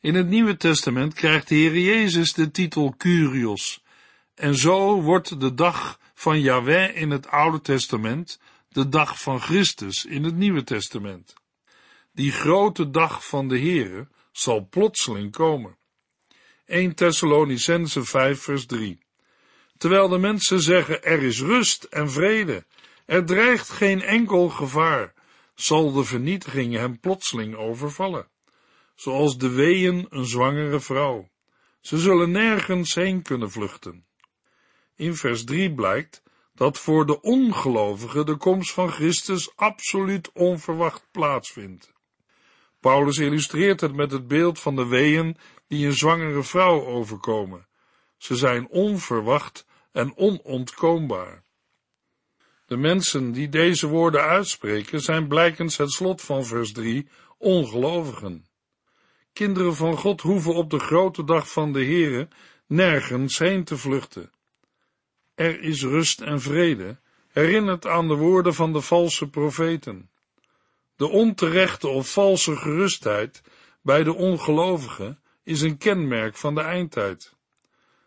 In 0.00 0.14
het 0.14 0.28
Nieuwe 0.28 0.56
Testament 0.56 1.14
krijgt 1.14 1.48
de 1.48 1.54
Heer 1.54 1.78
Jezus 1.78 2.32
de 2.32 2.50
titel 2.50 2.94
Kyrios, 2.96 3.84
en 4.34 4.54
zo 4.54 5.02
wordt 5.02 5.40
de 5.40 5.54
dag 5.54 6.00
van 6.14 6.40
Yahweh 6.40 6.96
in 6.96 7.10
het 7.10 7.28
Oude 7.28 7.60
Testament 7.60 8.38
de 8.76 8.88
dag 8.88 9.22
van 9.22 9.40
Christus 9.40 10.04
in 10.04 10.24
het 10.24 10.36
Nieuwe 10.36 10.64
Testament. 10.64 11.34
Die 12.12 12.32
grote 12.32 12.90
dag 12.90 13.26
van 13.26 13.48
de 13.48 13.58
Heere 13.58 14.08
zal 14.32 14.68
plotseling 14.68 15.32
komen. 15.32 15.76
1 16.66 16.94
Thessalonicense 16.94 18.04
5 18.04 18.40
vers 18.40 18.66
3 18.66 18.98
Terwijl 19.78 20.08
de 20.08 20.18
mensen 20.18 20.60
zeggen 20.60 21.02
er 21.02 21.22
is 21.22 21.40
rust 21.40 21.84
en 21.84 22.10
vrede, 22.10 22.64
er 23.06 23.24
dreigt 23.24 23.68
geen 23.68 24.02
enkel 24.02 24.48
gevaar, 24.48 25.14
zal 25.54 25.92
de 25.92 26.04
vernietiging 26.04 26.74
hem 26.74 27.00
plotseling 27.00 27.54
overvallen, 27.54 28.28
zoals 28.94 29.38
de 29.38 29.48
weeën 29.48 30.06
een 30.08 30.26
zwangere 30.26 30.80
vrouw. 30.80 31.28
Ze 31.80 31.98
zullen 31.98 32.30
nergens 32.30 32.94
heen 32.94 33.22
kunnen 33.22 33.50
vluchten. 33.50 34.06
In 34.96 35.14
vers 35.14 35.44
3 35.44 35.74
blijkt 35.74 36.22
dat 36.56 36.78
voor 36.78 37.06
de 37.06 37.20
ongelovigen 37.20 38.26
de 38.26 38.36
komst 38.36 38.72
van 38.72 38.90
Christus 38.90 39.56
absoluut 39.56 40.32
onverwacht 40.32 41.06
plaatsvindt. 41.10 41.92
Paulus 42.80 43.18
illustreert 43.18 43.80
het 43.80 43.94
met 43.94 44.10
het 44.10 44.28
beeld 44.28 44.60
van 44.60 44.76
de 44.76 44.86
weeën 44.86 45.36
die 45.68 45.86
een 45.86 45.96
zwangere 45.96 46.42
vrouw 46.42 46.84
overkomen. 46.84 47.66
Ze 48.16 48.36
zijn 48.36 48.68
onverwacht 48.68 49.66
en 49.92 50.16
onontkoombaar. 50.16 51.44
De 52.66 52.76
mensen 52.76 53.32
die 53.32 53.48
deze 53.48 53.86
woorden 53.86 54.20
uitspreken 54.20 55.00
zijn 55.00 55.28
blijkens 55.28 55.76
het 55.76 55.92
slot 55.92 56.22
van 56.22 56.44
vers 56.44 56.72
3 56.72 57.08
ongelovigen. 57.38 58.46
Kinderen 59.32 59.74
van 59.74 59.96
God 59.96 60.20
hoeven 60.20 60.54
op 60.54 60.70
de 60.70 60.78
grote 60.78 61.24
dag 61.24 61.52
van 61.52 61.72
de 61.72 61.84
Heere 61.84 62.28
nergens 62.66 63.38
heen 63.38 63.64
te 63.64 63.76
vluchten. 63.76 64.30
Er 65.36 65.60
is 65.60 65.82
rust 65.82 66.20
en 66.20 66.40
vrede, 66.40 66.98
herinnert 67.28 67.86
aan 67.86 68.08
de 68.08 68.14
woorden 68.14 68.54
van 68.54 68.72
de 68.72 68.80
valse 68.80 69.28
profeten. 69.28 70.10
De 70.96 71.08
onterechte 71.08 71.88
of 71.88 72.12
valse 72.12 72.56
gerustheid 72.56 73.42
bij 73.82 74.04
de 74.04 74.14
ongelovigen 74.14 75.20
is 75.44 75.60
een 75.60 75.78
kenmerk 75.78 76.36
van 76.36 76.54
de 76.54 76.60
eindtijd. 76.60 77.34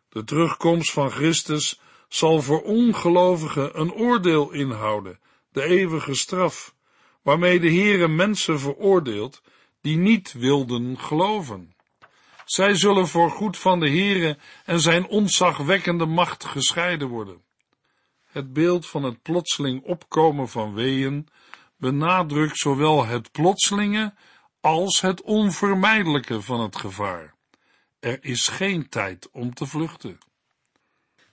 De 0.09 0.23
terugkomst 0.23 0.91
van 0.91 1.11
Christus 1.11 1.79
zal 2.07 2.41
voor 2.41 2.61
ongelovigen 2.61 3.79
een 3.79 3.93
oordeel 3.93 4.51
inhouden, 4.51 5.19
de 5.51 5.63
eeuwige 5.63 6.15
straf, 6.15 6.75
waarmee 7.21 7.59
de 7.59 7.71
Heere 7.71 8.07
mensen 8.07 8.59
veroordeelt 8.59 9.41
die 9.81 9.97
niet 9.97 10.33
wilden 10.33 10.99
geloven. 10.99 11.73
Zij 12.49 12.75
zullen 12.75 13.07
voor 13.07 13.31
goed 13.31 13.57
van 13.57 13.79
de 13.79 13.89
Heere 13.89 14.37
en 14.65 14.79
zijn 14.79 15.07
ontzagwekkende 15.07 16.05
macht 16.05 16.45
gescheiden 16.45 17.07
worden. 17.07 17.41
Het 18.25 18.53
beeld 18.53 18.87
van 18.87 19.03
het 19.03 19.21
plotseling 19.21 19.83
opkomen 19.83 20.49
van 20.49 20.73
weeën 20.73 21.27
benadrukt 21.77 22.57
zowel 22.57 23.05
het 23.05 23.31
plotselinge 23.31 24.13
als 24.59 25.01
het 25.01 25.21
onvermijdelijke 25.21 26.41
van 26.41 26.59
het 26.59 26.75
gevaar. 26.75 27.33
Er 27.99 28.23
is 28.23 28.47
geen 28.47 28.89
tijd 28.89 29.29
om 29.31 29.53
te 29.53 29.65
vluchten. 29.65 30.17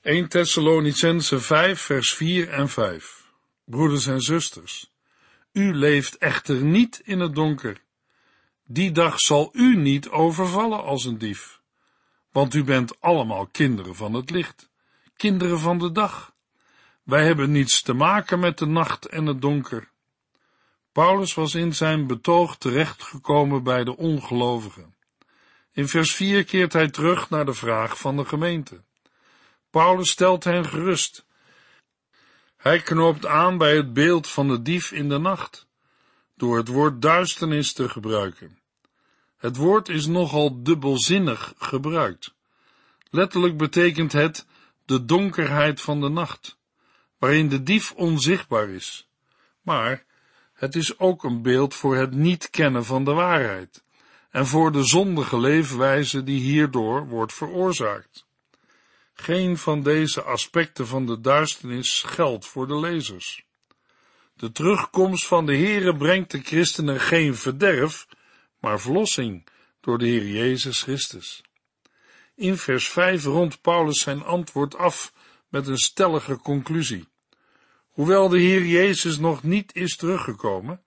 1 0.02 0.28
Thessalonicense 0.28 1.40
5 1.40 1.80
vers 1.80 2.14
4 2.14 2.48
en 2.48 2.68
5 2.68 3.32
Broeders 3.64 4.06
en 4.06 4.20
zusters, 4.20 4.90
u 5.52 5.74
leeft 5.74 6.16
echter 6.16 6.64
niet 6.64 7.00
in 7.04 7.20
het 7.20 7.34
donker. 7.34 7.84
Die 8.68 8.92
dag 8.92 9.20
zal 9.20 9.50
u 9.52 9.76
niet 9.76 10.08
overvallen 10.08 10.82
als 10.82 11.04
een 11.04 11.18
dief, 11.18 11.60
want 12.32 12.54
u 12.54 12.64
bent 12.64 13.00
allemaal 13.00 13.46
kinderen 13.46 13.94
van 13.94 14.14
het 14.14 14.30
licht, 14.30 14.70
kinderen 15.16 15.58
van 15.58 15.78
de 15.78 15.92
dag. 15.92 16.34
Wij 17.02 17.24
hebben 17.24 17.50
niets 17.50 17.82
te 17.82 17.92
maken 17.92 18.38
met 18.38 18.58
de 18.58 18.66
nacht 18.66 19.06
en 19.06 19.26
het 19.26 19.40
donker. 19.40 19.90
Paulus 20.92 21.34
was 21.34 21.54
in 21.54 21.74
zijn 21.74 22.06
betoog 22.06 22.56
terechtgekomen 22.56 23.62
bij 23.62 23.84
de 23.84 23.96
ongelovigen. 23.96 24.94
In 25.72 25.88
vers 25.88 26.14
4 26.14 26.44
keert 26.44 26.72
hij 26.72 26.90
terug 26.90 27.30
naar 27.30 27.44
de 27.44 27.54
vraag 27.54 27.98
van 27.98 28.16
de 28.16 28.24
gemeente. 28.24 28.82
Paulus 29.70 30.10
stelt 30.10 30.44
hen 30.44 30.64
gerust. 30.64 31.26
Hij 32.56 32.80
knoopt 32.80 33.26
aan 33.26 33.58
bij 33.58 33.76
het 33.76 33.92
beeld 33.92 34.28
van 34.28 34.48
de 34.48 34.62
dief 34.62 34.92
in 34.92 35.08
de 35.08 35.18
nacht, 35.18 35.65
door 36.36 36.56
het 36.56 36.68
woord 36.68 37.02
duisternis 37.02 37.72
te 37.72 37.88
gebruiken. 37.88 38.58
Het 39.36 39.56
woord 39.56 39.88
is 39.88 40.06
nogal 40.06 40.62
dubbelzinnig 40.62 41.54
gebruikt. 41.58 42.34
Letterlijk 43.10 43.56
betekent 43.56 44.12
het 44.12 44.46
de 44.84 45.04
donkerheid 45.04 45.80
van 45.80 46.00
de 46.00 46.08
nacht, 46.08 46.58
waarin 47.18 47.48
de 47.48 47.62
dief 47.62 47.92
onzichtbaar 47.92 48.68
is. 48.68 49.08
Maar 49.62 50.04
het 50.52 50.74
is 50.74 50.98
ook 50.98 51.24
een 51.24 51.42
beeld 51.42 51.74
voor 51.74 51.96
het 51.96 52.12
niet 52.12 52.50
kennen 52.50 52.84
van 52.84 53.04
de 53.04 53.12
waarheid 53.12 53.84
en 54.30 54.46
voor 54.46 54.72
de 54.72 54.84
zondige 54.84 55.38
leefwijze 55.38 56.22
die 56.22 56.40
hierdoor 56.40 57.06
wordt 57.08 57.32
veroorzaakt. 57.32 58.26
Geen 59.14 59.58
van 59.58 59.82
deze 59.82 60.22
aspecten 60.22 60.86
van 60.86 61.06
de 61.06 61.20
duisternis 61.20 62.02
geldt 62.02 62.46
voor 62.46 62.66
de 62.66 62.78
lezers. 62.78 63.45
De 64.36 64.52
terugkomst 64.52 65.26
van 65.26 65.46
de 65.46 65.56
Heere 65.56 65.96
brengt 65.96 66.30
de 66.30 66.40
christenen 66.40 67.00
geen 67.00 67.36
verderf, 67.36 68.06
maar 68.60 68.80
verlossing 68.80 69.46
door 69.80 69.98
de 69.98 70.06
Heer 70.06 70.26
Jezus 70.26 70.82
Christus. 70.82 71.42
In 72.34 72.56
vers 72.56 72.88
5 72.88 73.24
rondt 73.24 73.60
Paulus 73.60 74.00
zijn 74.00 74.22
antwoord 74.22 74.76
af 74.76 75.12
met 75.48 75.66
een 75.66 75.78
stellige 75.78 76.36
conclusie. 76.36 77.08
Hoewel 77.90 78.28
de 78.28 78.38
Heer 78.38 78.66
Jezus 78.66 79.18
nog 79.18 79.42
niet 79.42 79.74
is 79.74 79.96
teruggekomen, 79.96 80.82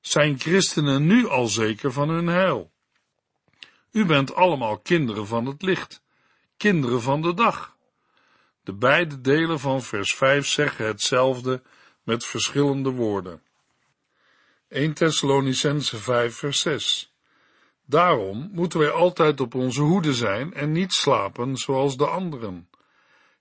zijn 0.00 0.38
christenen 0.38 1.06
nu 1.06 1.26
al 1.28 1.46
zeker 1.46 1.92
van 1.92 2.08
hun 2.08 2.26
heil. 2.26 2.72
U 3.92 4.04
bent 4.04 4.34
allemaal 4.34 4.78
kinderen 4.78 5.26
van 5.26 5.46
het 5.46 5.62
licht, 5.62 6.02
kinderen 6.56 7.02
van 7.02 7.22
de 7.22 7.34
dag. 7.34 7.76
De 8.62 8.72
beide 8.72 9.20
delen 9.20 9.60
van 9.60 9.82
vers 9.82 10.14
5 10.14 10.46
zeggen 10.46 10.86
hetzelfde 10.86 11.62
met 12.08 12.24
verschillende 12.24 12.90
woorden. 12.90 13.42
1 14.68 14.92
Thessalonicense 14.94 15.96
5 15.96 16.34
vers 16.36 16.60
6 16.60 17.14
Daarom 17.84 18.50
moeten 18.52 18.78
wij 18.78 18.90
altijd 18.90 19.40
op 19.40 19.54
onze 19.54 19.80
hoede 19.80 20.14
zijn 20.14 20.54
en 20.54 20.72
niet 20.72 20.92
slapen 20.92 21.56
zoals 21.56 21.96
de 21.96 22.06
anderen. 22.06 22.68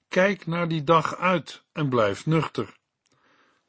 Kijk 0.07 0.47
naar 0.47 0.67
die 0.67 0.83
dag 0.83 1.15
uit 1.15 1.63
en 1.71 1.89
blijf 1.89 2.25
nuchter. 2.25 2.77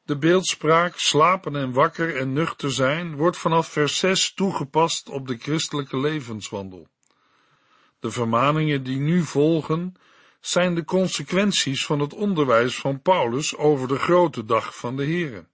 De 0.03 0.19
beeldspraak 0.19 0.97
slapen 0.97 1.57
en 1.57 1.73
wakker 1.73 2.17
en 2.17 2.33
nuchter 2.33 2.73
zijn 2.73 3.17
wordt 3.17 3.37
vanaf 3.37 3.69
vers 3.69 3.99
6 3.99 4.35
toegepast 4.35 5.09
op 5.09 5.27
de 5.27 5.37
christelijke 5.37 5.99
levenswandel. 5.99 6.89
De 8.01 8.11
vermaningen 8.11 8.83
die 8.83 8.99
nu 8.99 9.23
volgen 9.23 9.95
zijn 10.41 10.75
de 10.75 10.85
consequenties 10.85 11.85
van 11.85 12.01
het 12.01 12.15
onderwijs 12.15 12.77
van 12.77 13.03
Paulus 13.03 13.57
over 13.57 13.89
de 13.89 13.99
grote 13.99 14.45
dag 14.45 14.77
van 14.77 14.97
de 14.97 15.07
Here. 15.07 15.47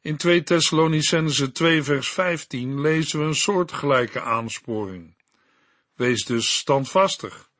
In 0.00 0.16
2 0.16 0.42
Thessalonicense 0.42 1.52
2 1.52 1.82
vers 1.82 2.08
15 2.08 2.80
lezen 2.80 3.18
we 3.20 3.24
een 3.24 3.34
soortgelijke 3.34 4.20
aansporing. 4.20 5.16
Wees 5.94 6.24
dus 6.24 6.56
standvastig 6.56 7.50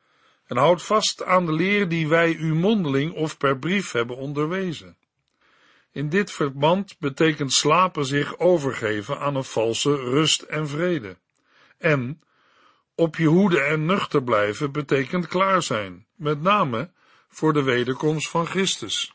en 0.45 0.57
houd 0.57 0.83
vast 0.83 1.23
aan 1.23 1.45
de 1.45 1.53
leer 1.53 1.89
die 1.89 2.07
wij 2.07 2.33
u 2.33 2.53
mondeling 2.53 3.13
of 3.13 3.37
per 3.37 3.59
brief 3.59 3.91
hebben 3.91 4.17
onderwezen. 4.17 4.97
In 5.91 6.09
dit 6.09 6.31
verband 6.31 6.99
betekent 6.99 7.53
slapen 7.53 8.05
zich 8.05 8.37
overgeven 8.37 9.19
aan 9.19 9.35
een 9.35 9.43
valse 9.43 9.95
rust 9.95 10.41
en 10.41 10.67
vrede. 10.67 11.17
En 11.77 12.21
op 12.99 13.15
je 13.15 13.27
hoede 13.27 13.61
en 13.61 13.85
nuchter 13.85 14.23
blijven 14.23 14.71
betekent 14.71 15.27
klaar 15.27 15.63
zijn, 15.63 16.05
met 16.15 16.41
name 16.41 16.91
voor 17.29 17.53
de 17.53 17.63
wederkomst 17.63 18.29
van 18.29 18.45
Christus. 18.45 19.13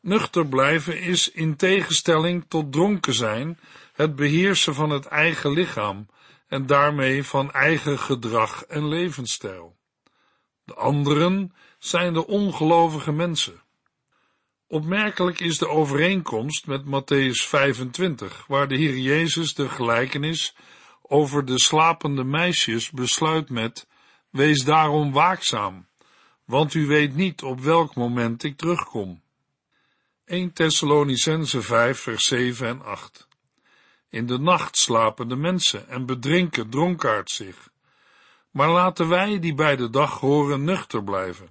Nuchter 0.00 0.46
blijven 0.46 1.00
is 1.00 1.30
in 1.30 1.56
tegenstelling 1.56 2.44
tot 2.48 2.72
dronken 2.72 3.14
zijn 3.14 3.58
het 3.92 4.16
beheersen 4.16 4.74
van 4.74 4.90
het 4.90 5.06
eigen 5.06 5.50
lichaam 5.50 6.06
en 6.48 6.66
daarmee 6.66 7.24
van 7.24 7.52
eigen 7.52 7.98
gedrag 7.98 8.64
en 8.64 8.88
levensstijl. 8.88 9.76
De 10.64 10.74
anderen 10.74 11.54
zijn 11.78 12.12
de 12.12 12.26
ongelovige 12.26 13.12
mensen. 13.12 13.62
Opmerkelijk 14.66 15.40
is 15.40 15.58
de 15.58 15.68
overeenkomst 15.68 16.66
met 16.66 16.82
Matthäus 16.84 17.48
25, 17.48 18.44
waar 18.46 18.68
de 18.68 18.76
Heer 18.76 18.96
Jezus 18.96 19.54
de 19.54 19.68
gelijkenis 19.68 20.54
over 21.14 21.44
de 21.44 21.60
slapende 21.60 22.24
meisjes 22.24 22.90
besluit 22.90 23.50
met, 23.50 23.86
wees 24.30 24.64
daarom 24.64 25.12
waakzaam, 25.12 25.86
want 26.44 26.74
u 26.74 26.86
weet 26.86 27.14
niet 27.14 27.42
op 27.42 27.60
welk 27.60 27.94
moment 27.94 28.42
ik 28.42 28.56
terugkom. 28.56 29.22
1 30.24 30.52
Thessalonicense 30.52 31.62
5 31.62 31.98
vers 32.00 32.24
7 32.24 32.68
en 32.68 32.84
8 32.84 33.28
In 34.08 34.26
de 34.26 34.38
nacht 34.38 34.76
slapen 34.76 35.28
de 35.28 35.36
mensen 35.36 35.88
en 35.88 36.06
bedrinken 36.06 36.70
dronkaard 36.70 37.30
zich. 37.30 37.68
Maar 38.50 38.70
laten 38.70 39.08
wij 39.08 39.38
die 39.38 39.54
bij 39.54 39.76
de 39.76 39.90
dag 39.90 40.20
horen 40.20 40.64
nuchter 40.64 41.04
blijven. 41.04 41.48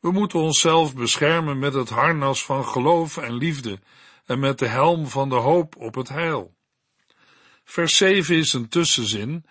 We 0.00 0.10
moeten 0.10 0.40
onszelf 0.40 0.94
beschermen 0.94 1.58
met 1.58 1.74
het 1.74 1.88
harnas 1.88 2.44
van 2.44 2.64
geloof 2.64 3.16
en 3.16 3.32
liefde 3.32 3.78
en 4.26 4.38
met 4.38 4.58
de 4.58 4.68
helm 4.68 5.06
van 5.06 5.28
de 5.28 5.34
hoop 5.34 5.76
op 5.76 5.94
het 5.94 6.08
heil. 6.08 6.56
Vers 7.68 7.96
7 7.96 8.36
is 8.36 8.52
een 8.52 8.68
tussenzin 8.68 9.44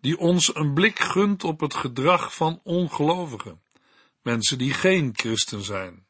die 0.00 0.18
ons 0.18 0.54
een 0.54 0.74
blik 0.74 0.98
gunt 0.98 1.44
op 1.44 1.60
het 1.60 1.74
gedrag 1.74 2.34
van 2.34 2.60
ongelovigen, 2.62 3.62
mensen 4.22 4.58
die 4.58 4.74
geen 4.74 5.10
christen 5.12 5.62
zijn. 5.62 6.06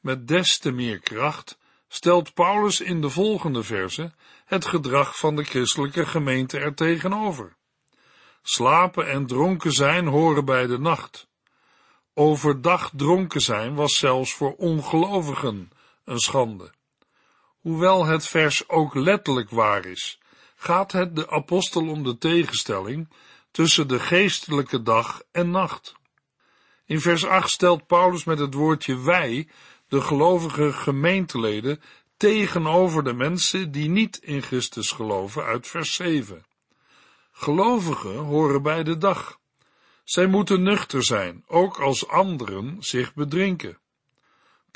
Met 0.00 0.28
des 0.28 0.58
te 0.58 0.70
meer 0.70 0.98
kracht 0.98 1.58
stelt 1.88 2.34
Paulus 2.34 2.80
in 2.80 3.00
de 3.00 3.10
volgende 3.10 3.62
verse 3.62 4.14
het 4.44 4.64
gedrag 4.64 5.18
van 5.18 5.36
de 5.36 5.44
christelijke 5.44 6.06
gemeente 6.06 6.58
er 6.58 6.74
tegenover. 6.74 7.56
Slapen 8.42 9.08
en 9.08 9.26
dronken 9.26 9.72
zijn 9.72 10.06
horen 10.06 10.44
bij 10.44 10.66
de 10.66 10.78
nacht. 10.78 11.28
Overdag 12.14 12.90
dronken 12.94 13.40
zijn 13.40 13.74
was 13.74 13.98
zelfs 13.98 14.34
voor 14.34 14.54
ongelovigen 14.54 15.70
een 16.04 16.20
schande. 16.20 16.72
Hoewel 17.60 18.04
het 18.04 18.26
vers 18.26 18.68
ook 18.68 18.94
letterlijk 18.94 19.50
waar 19.50 19.84
is, 19.84 20.18
gaat 20.56 20.92
het 20.92 21.16
de 21.16 21.30
apostel 21.30 21.88
om 21.88 22.02
de 22.02 22.18
tegenstelling 22.18 23.08
tussen 23.50 23.88
de 23.88 24.00
geestelijke 24.00 24.82
dag 24.82 25.22
en 25.32 25.50
nacht. 25.50 25.94
In 26.84 27.00
vers 27.00 27.24
8 27.24 27.50
stelt 27.50 27.86
Paulus 27.86 28.24
met 28.24 28.38
het 28.38 28.54
woordje 28.54 28.98
wij 28.98 29.48
de 29.88 30.00
gelovige 30.00 30.72
gemeenteleden 30.72 31.80
tegenover 32.16 33.04
de 33.04 33.12
mensen 33.12 33.70
die 33.70 33.88
niet 33.88 34.16
in 34.16 34.42
Christus 34.42 34.90
geloven 34.90 35.44
uit 35.44 35.66
vers 35.66 35.94
7. 35.94 36.44
Gelovigen 37.32 38.16
horen 38.16 38.62
bij 38.62 38.82
de 38.82 38.98
dag. 38.98 39.38
Zij 40.04 40.26
moeten 40.26 40.62
nuchter 40.62 41.04
zijn, 41.04 41.44
ook 41.46 41.80
als 41.80 42.08
anderen 42.08 42.76
zich 42.80 43.14
bedrinken. 43.14 43.78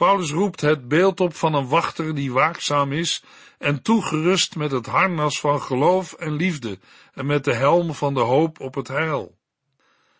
Paulus 0.01 0.31
roept 0.31 0.61
het 0.61 0.89
beeld 0.89 1.21
op 1.21 1.35
van 1.35 1.55
een 1.55 1.69
wachter 1.69 2.15
die 2.15 2.33
waakzaam 2.33 2.93
is 2.93 3.23
en 3.59 3.83
toegerust 3.83 4.57
met 4.57 4.71
het 4.71 4.87
harnas 4.87 5.41
van 5.41 5.63
geloof 5.63 6.13
en 6.13 6.33
liefde 6.33 6.79
en 7.13 7.27
met 7.27 7.45
de 7.45 7.55
helm 7.55 7.95
van 7.95 8.15
de 8.15 8.21
hoop 8.21 8.61
op 8.61 8.75
het 8.75 8.89
heil. 8.89 9.39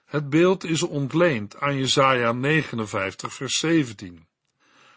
Het 0.05 0.31
beeld 0.31 0.65
is 0.65 0.83
ontleend 0.83 1.61
aan 1.61 1.77
Jesaja 1.77 2.33
59 2.33 3.35
vers 3.35 3.59
17. 3.59 4.27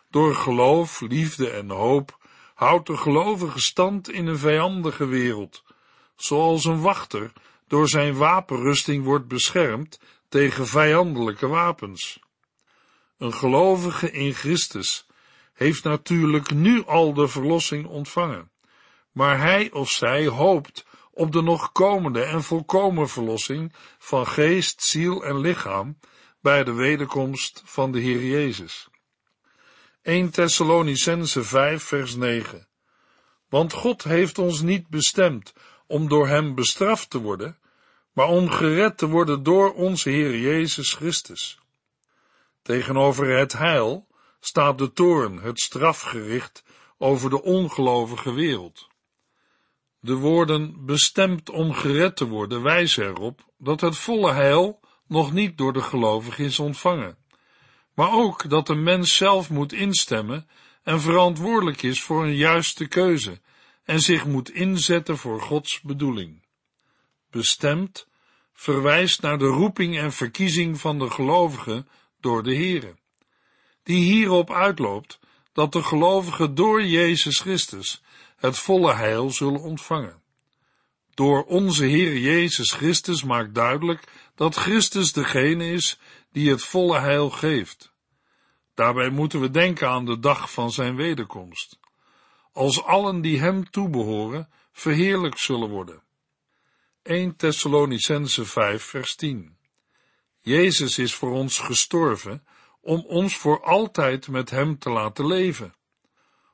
Door 0.09 0.35
geloof, 0.35 1.01
liefde 1.01 1.49
en 1.49 1.69
hoop 1.69 2.17
houdt 2.53 2.87
de 2.87 2.97
gelovige 2.97 3.59
stand 3.59 4.09
in 4.09 4.27
een 4.27 4.37
vijandige 4.37 5.05
wereld, 5.05 5.63
zoals 6.15 6.65
een 6.65 6.81
wachter 6.81 7.31
door 7.67 7.89
zijn 7.89 8.15
wapenrusting 8.15 9.03
wordt 9.03 9.27
beschermd 9.27 9.99
tegen 10.29 10.67
vijandelijke 10.67 11.47
wapens. 11.47 12.19
Een 13.17 13.33
gelovige 13.33 14.11
in 14.11 14.33
Christus 14.33 15.05
heeft 15.53 15.83
natuurlijk 15.83 16.53
nu 16.53 16.85
al 16.85 17.13
de 17.13 17.27
verlossing 17.27 17.85
ontvangen, 17.85 18.51
maar 19.11 19.39
hij 19.39 19.71
of 19.71 19.89
zij 19.89 20.25
hoopt 20.25 20.85
op 21.11 21.31
de 21.31 21.41
nog 21.41 21.71
komende 21.71 22.23
en 22.23 22.43
volkomen 22.43 23.09
verlossing 23.09 23.73
van 23.97 24.27
geest, 24.27 24.83
ziel 24.83 25.23
en 25.23 25.39
lichaam 25.39 25.97
bij 26.41 26.63
de 26.63 26.73
wederkomst 26.73 27.61
van 27.65 27.91
de 27.91 27.99
Heer 27.99 28.23
Jezus. 28.23 28.87
1 30.01 30.29
Thessalonicense 30.29 31.43
5 31.43 31.83
vers 31.83 32.15
9. 32.15 32.67
Want 33.49 33.73
God 33.73 34.03
heeft 34.03 34.37
ons 34.37 34.61
niet 34.61 34.87
bestemd 34.87 35.53
om 35.87 36.07
door 36.07 36.27
hem 36.27 36.55
bestraft 36.55 37.09
te 37.09 37.21
worden, 37.21 37.57
maar 38.13 38.27
om 38.27 38.49
gered 38.49 38.97
te 38.97 39.07
worden 39.07 39.43
door 39.43 39.73
onze 39.73 40.09
Heer 40.09 40.37
Jezus 40.37 40.93
Christus. 40.93 41.62
Tegenover 42.63 43.37
het 43.37 43.53
heil 43.53 44.07
staat 44.39 44.77
de 44.77 44.93
toorn, 44.93 45.37
het 45.37 45.59
strafgericht 45.59 46.63
over 46.97 47.29
de 47.29 47.41
ongelovige 47.43 48.33
wereld. 48.33 48.87
De 49.99 50.13
woorden 50.13 50.85
bestemd 50.85 51.49
om 51.49 51.73
gered 51.73 52.15
te 52.15 52.27
worden 52.27 52.61
wijzen 52.61 53.05
erop 53.05 53.41
dat 53.57 53.81
het 53.81 53.97
volle 53.97 54.31
heil 54.31 54.79
nog 55.07 55.33
niet 55.33 55.57
door 55.57 55.73
de 55.73 55.81
gelovige 55.81 56.43
is 56.43 56.59
ontvangen, 56.59 57.17
maar 57.93 58.11
ook 58.11 58.49
dat 58.49 58.67
de 58.67 58.75
mens 58.75 59.15
zelf 59.15 59.49
moet 59.49 59.73
instemmen 59.73 60.47
en 60.83 61.01
verantwoordelijk 61.01 61.81
is 61.81 62.01
voor 62.01 62.23
een 62.23 62.35
juiste 62.35 62.87
keuze 62.87 63.41
en 63.83 63.99
zich 63.99 64.25
moet 64.25 64.49
inzetten 64.49 65.17
voor 65.17 65.41
Gods 65.41 65.81
bedoeling. 65.81 66.45
Bestemd 67.29 68.07
verwijst 68.53 69.21
naar 69.21 69.37
de 69.37 69.47
roeping 69.47 69.97
en 69.97 70.11
verkiezing 70.11 70.79
van 70.79 70.99
de 70.99 71.09
gelovigen 71.09 71.87
door 72.23 72.43
de 72.43 72.55
Here, 72.55 72.95
die 73.83 74.03
hierop 74.03 74.51
uitloopt 74.51 75.19
dat 75.53 75.71
de 75.71 75.83
gelovigen 75.83 76.55
door 76.55 76.83
Jezus 76.83 77.39
Christus 77.39 78.03
het 78.37 78.57
volle 78.57 78.93
heil 78.93 79.29
zullen 79.29 79.61
ontvangen. 79.61 80.21
Door 81.13 81.43
onze 81.43 81.85
Heer 81.85 82.17
Jezus 82.17 82.71
Christus 82.71 83.23
maakt 83.23 83.55
duidelijk 83.55 84.03
dat 84.35 84.55
Christus 84.55 85.13
degene 85.13 85.71
is 85.71 85.99
die 86.31 86.49
het 86.49 86.63
volle 86.63 86.99
heil 86.99 87.29
geeft. 87.29 87.93
Daarbij 88.73 89.09
moeten 89.09 89.41
we 89.41 89.49
denken 89.49 89.89
aan 89.89 90.05
de 90.05 90.19
dag 90.19 90.51
van 90.51 90.71
zijn 90.71 90.95
wederkomst, 90.95 91.79
als 92.51 92.83
allen 92.83 93.21
die 93.21 93.39
hem 93.39 93.69
toebehoren 93.69 94.49
verheerlijk 94.71 95.37
zullen 95.37 95.69
worden. 95.69 96.03
1 97.03 97.35
Thessalonicense 97.35 98.45
5 98.45 98.83
vers 98.83 99.15
10 99.15 99.57
Jezus 100.43 100.97
is 100.97 101.15
voor 101.15 101.31
ons 101.31 101.59
gestorven 101.59 102.43
om 102.81 103.05
ons 103.07 103.37
voor 103.37 103.63
altijd 103.63 104.27
met 104.27 104.49
hem 104.49 104.79
te 104.79 104.89
laten 104.89 105.27
leven. 105.27 105.73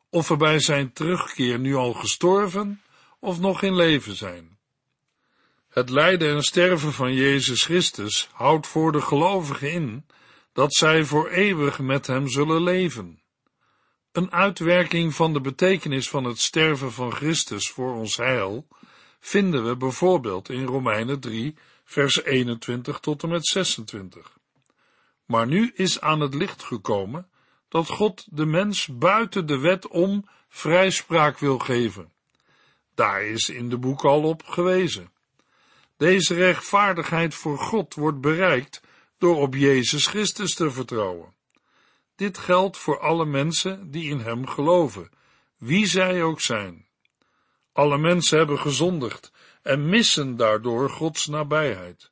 Of 0.10 0.28
we 0.28 0.38
bij 0.38 0.60
zijn 0.60 0.94
terugkeer 0.94 1.60
nu 1.60 1.76
al 1.76 1.94
gestorven 1.94 2.82
of 3.20 3.40
nog 3.40 3.62
in 3.62 3.76
leven 3.76 4.16
zijn. 4.16 4.58
Het 5.70 5.90
lijden 5.90 6.36
en 6.36 6.44
sterven 6.44 6.94
van 6.94 7.14
Jezus 7.14 7.64
Christus 7.64 8.30
houdt 8.34 8.68
voor 8.68 8.92
de 8.92 9.02
gelovigen 9.02 9.72
in 9.72 10.06
dat 10.54 10.74
zij 10.74 11.04
voor 11.04 11.30
eeuwig 11.30 11.80
met 11.80 12.08
hem 12.08 12.28
zullen 12.28 12.62
leven. 12.62 13.22
Een 14.12 14.32
uitwerking 14.32 15.16
van 15.16 15.34
de 15.34 15.42
betekenis 15.42 16.10
van 16.10 16.24
het 16.24 16.40
sterven 16.40 16.92
van 16.92 17.14
Christus 17.14 17.70
voor 17.70 17.94
ons 17.94 18.18
heil 18.18 18.68
vinden 19.20 19.66
we 19.68 19.76
bijvoorbeeld 19.76 20.50
in 20.50 20.66
Romeinen 20.66 21.20
3, 21.20 21.56
vers 21.90 22.24
21 22.24 23.00
tot 23.00 23.24
en 23.24 23.30
met 23.30 23.48
26. 23.48 24.38
Maar 25.26 25.48
nu 25.48 25.72
is 25.76 26.02
aan 26.02 26.20
het 26.20 26.34
licht 26.34 26.64
gekomen 26.64 27.30
dat 27.68 27.90
God 27.90 28.28
de 28.30 28.46
mens 28.46 28.88
buiten 28.88 29.46
de 29.46 29.58
wet 29.58 29.88
om 29.88 30.30
vrijspraak 30.50 31.38
wil 31.40 31.60
geven. 31.60 32.12
Daar 32.96 33.24
is 33.24 33.50
in 33.50 33.70
de 33.70 33.78
boek 33.78 34.04
al 34.04 34.24
op 34.24 34.44
gewezen. 34.46 35.12
Deze 35.98 36.34
rechtvaardigheid 36.34 37.36
voor 37.36 37.58
God 37.58 37.94
wordt 37.94 38.22
bereikt 38.22 38.82
door 39.18 39.36
op 39.36 39.56
Jezus 39.56 40.08
Christus 40.08 40.54
te 40.54 40.72
vertrouwen. 40.72 41.34
Dit 42.16 42.38
geldt 42.38 42.78
voor 42.78 43.00
alle 43.00 43.26
mensen 43.26 43.92
die 43.92 44.10
in 44.10 44.20
Hem 44.20 44.48
geloven, 44.48 45.10
wie 45.58 45.86
zij 45.86 46.24
ook 46.24 46.42
zijn. 46.42 46.86
Alle 47.74 47.98
mensen 47.98 48.38
hebben 48.38 48.60
gezondigd 48.60 49.32
en 49.70 49.90
missen 49.90 50.36
daardoor 50.36 50.90
Gods 50.90 51.28
nabijheid. 51.28 52.12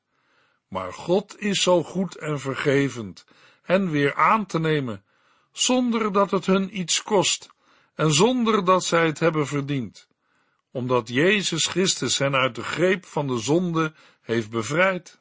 Maar 0.68 0.94
God 0.94 1.40
is 1.40 1.62
zo 1.62 1.84
goed 1.84 2.16
en 2.16 2.40
vergevend 2.40 3.26
hen 3.62 3.90
weer 3.90 4.16
aan 4.16 4.46
te 4.46 4.60
nemen, 4.60 5.04
zonder 5.52 6.12
dat 6.12 6.32
het 6.32 6.46
hun 6.46 6.80
iets 6.80 7.04
kost 7.04 7.50
en 7.96 8.14
zonder 8.14 8.66
dat 8.66 8.86
zij 8.86 9.06
het 9.06 9.20
hebben 9.20 9.48
verdiend, 9.48 10.08
omdat 10.72 11.08
Jezus 11.08 11.66
Christus 11.66 12.18
hen 12.18 12.36
uit 12.36 12.56
de 12.56 12.64
greep 12.64 13.06
van 13.06 13.28
de 13.28 13.38
zonde 13.38 13.94
heeft 14.22 14.50
bevrijd. 14.50 15.18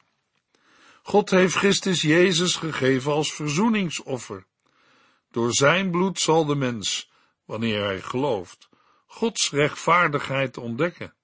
God 1.03 1.29
heeft 1.29 1.55
Christus 1.55 2.01
Jezus 2.01 2.55
gegeven 2.55 3.11
als 3.11 3.33
verzoeningsoffer. 3.33 4.45
Door 5.31 5.53
zijn 5.53 5.91
bloed 5.91 6.19
zal 6.19 6.45
de 6.45 6.55
mens, 6.55 7.11
wanneer 7.45 7.83
hij 7.83 8.01
gelooft, 8.01 8.69
Gods 9.05 9.51
rechtvaardigheid 9.51 10.57
ontdekken. 10.57 11.15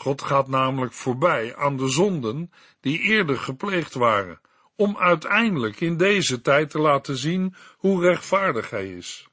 God 0.00 0.22
gaat 0.22 0.48
namelijk 0.48 0.92
voorbij 0.92 1.56
aan 1.56 1.76
de 1.76 1.88
zonden 1.88 2.52
die 2.80 2.98
eerder 2.98 3.38
gepleegd 3.38 3.94
waren, 3.94 4.40
om 4.76 4.96
uiteindelijk 4.96 5.80
in 5.80 5.96
deze 5.96 6.40
tijd 6.40 6.70
te 6.70 6.78
laten 6.78 7.16
zien 7.16 7.54
hoe 7.76 8.02
rechtvaardig 8.02 8.70
hij 8.70 8.88
is. 8.92 9.28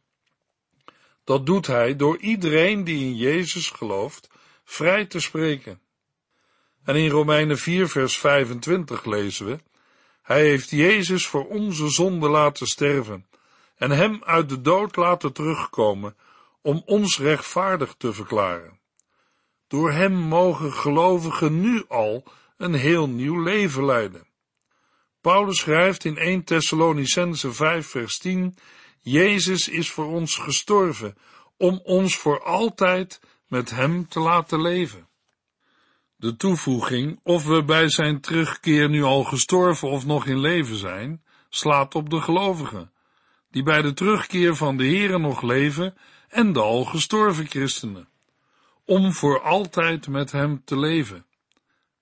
Dat 1.23 1.45
doet 1.45 1.67
hij 1.67 1.95
door 1.95 2.17
iedereen 2.17 2.83
die 2.83 3.05
in 3.05 3.15
Jezus 3.15 3.69
gelooft 3.69 4.29
vrij 4.63 5.05
te 5.05 5.19
spreken. 5.19 5.81
En 6.83 6.95
in 6.95 7.09
Romeinen 7.09 7.57
4 7.57 7.87
vers 7.87 8.17
25 8.17 9.05
lezen 9.05 9.45
we, 9.45 9.59
Hij 10.21 10.41
heeft 10.41 10.69
Jezus 10.69 11.27
voor 11.27 11.47
onze 11.47 11.89
zonde 11.89 12.29
laten 12.29 12.67
sterven 12.67 13.27
en 13.75 13.91
hem 13.91 14.23
uit 14.23 14.49
de 14.49 14.61
dood 14.61 14.95
laten 14.95 15.33
terugkomen 15.33 16.15
om 16.61 16.81
ons 16.85 17.19
rechtvaardig 17.19 17.95
te 17.97 18.13
verklaren. 18.13 18.76
Door 19.67 19.91
hem 19.91 20.13
mogen 20.13 20.73
gelovigen 20.73 21.61
nu 21.61 21.85
al 21.87 22.23
een 22.57 22.73
heel 22.73 23.09
nieuw 23.09 23.43
leven 23.43 23.85
leiden. 23.85 24.27
Paulus 25.21 25.59
schrijft 25.59 26.05
in 26.05 26.17
1 26.17 26.43
Thessalonicense 26.43 27.53
5 27.53 27.87
vers 27.87 28.17
10, 28.17 28.55
Jezus 28.99 29.67
is 29.67 29.91
voor 29.91 30.05
ons 30.05 30.35
gestorven, 30.35 31.17
om 31.57 31.79
ons 31.83 32.17
voor 32.17 32.43
altijd 32.43 33.21
met 33.47 33.69
hem 33.69 34.07
te 34.07 34.19
laten 34.19 34.61
leven. 34.61 35.07
De 36.15 36.35
toevoeging, 36.35 37.19
of 37.23 37.45
we 37.45 37.63
bij 37.63 37.89
zijn 37.89 38.21
terugkeer 38.21 38.89
nu 38.89 39.03
al 39.03 39.23
gestorven 39.23 39.89
of 39.89 40.05
nog 40.05 40.25
in 40.25 40.39
leven 40.39 40.77
zijn, 40.77 41.23
slaat 41.49 41.95
op 41.95 42.09
de 42.09 42.21
gelovigen, 42.21 42.91
die 43.51 43.63
bij 43.63 43.81
de 43.81 43.93
terugkeer 43.93 44.55
van 44.55 44.77
de 44.77 44.87
Here 44.87 45.19
nog 45.19 45.41
leven 45.41 45.97
en 46.27 46.53
de 46.53 46.61
al 46.61 46.83
gestorven 46.83 47.47
christenen, 47.47 48.07
om 48.87 49.13
voor 49.13 49.41
altijd 49.41 50.07
met 50.07 50.31
hem 50.31 50.61
te 50.65 50.79
leven. 50.79 51.25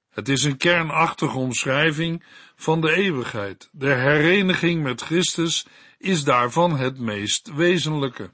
Het 0.09 0.29
is 0.29 0.43
een 0.43 0.57
kernachtige 0.57 1.37
omschrijving 1.37 2.23
van 2.55 2.81
de 2.81 2.93
eeuwigheid. 2.93 3.69
De 3.71 3.93
hereniging 3.93 4.83
met 4.83 5.01
Christus 5.01 5.67
is 5.97 6.23
daarvan 6.23 6.77
het 6.77 6.99
meest 6.99 7.53
wezenlijke. 7.53 8.31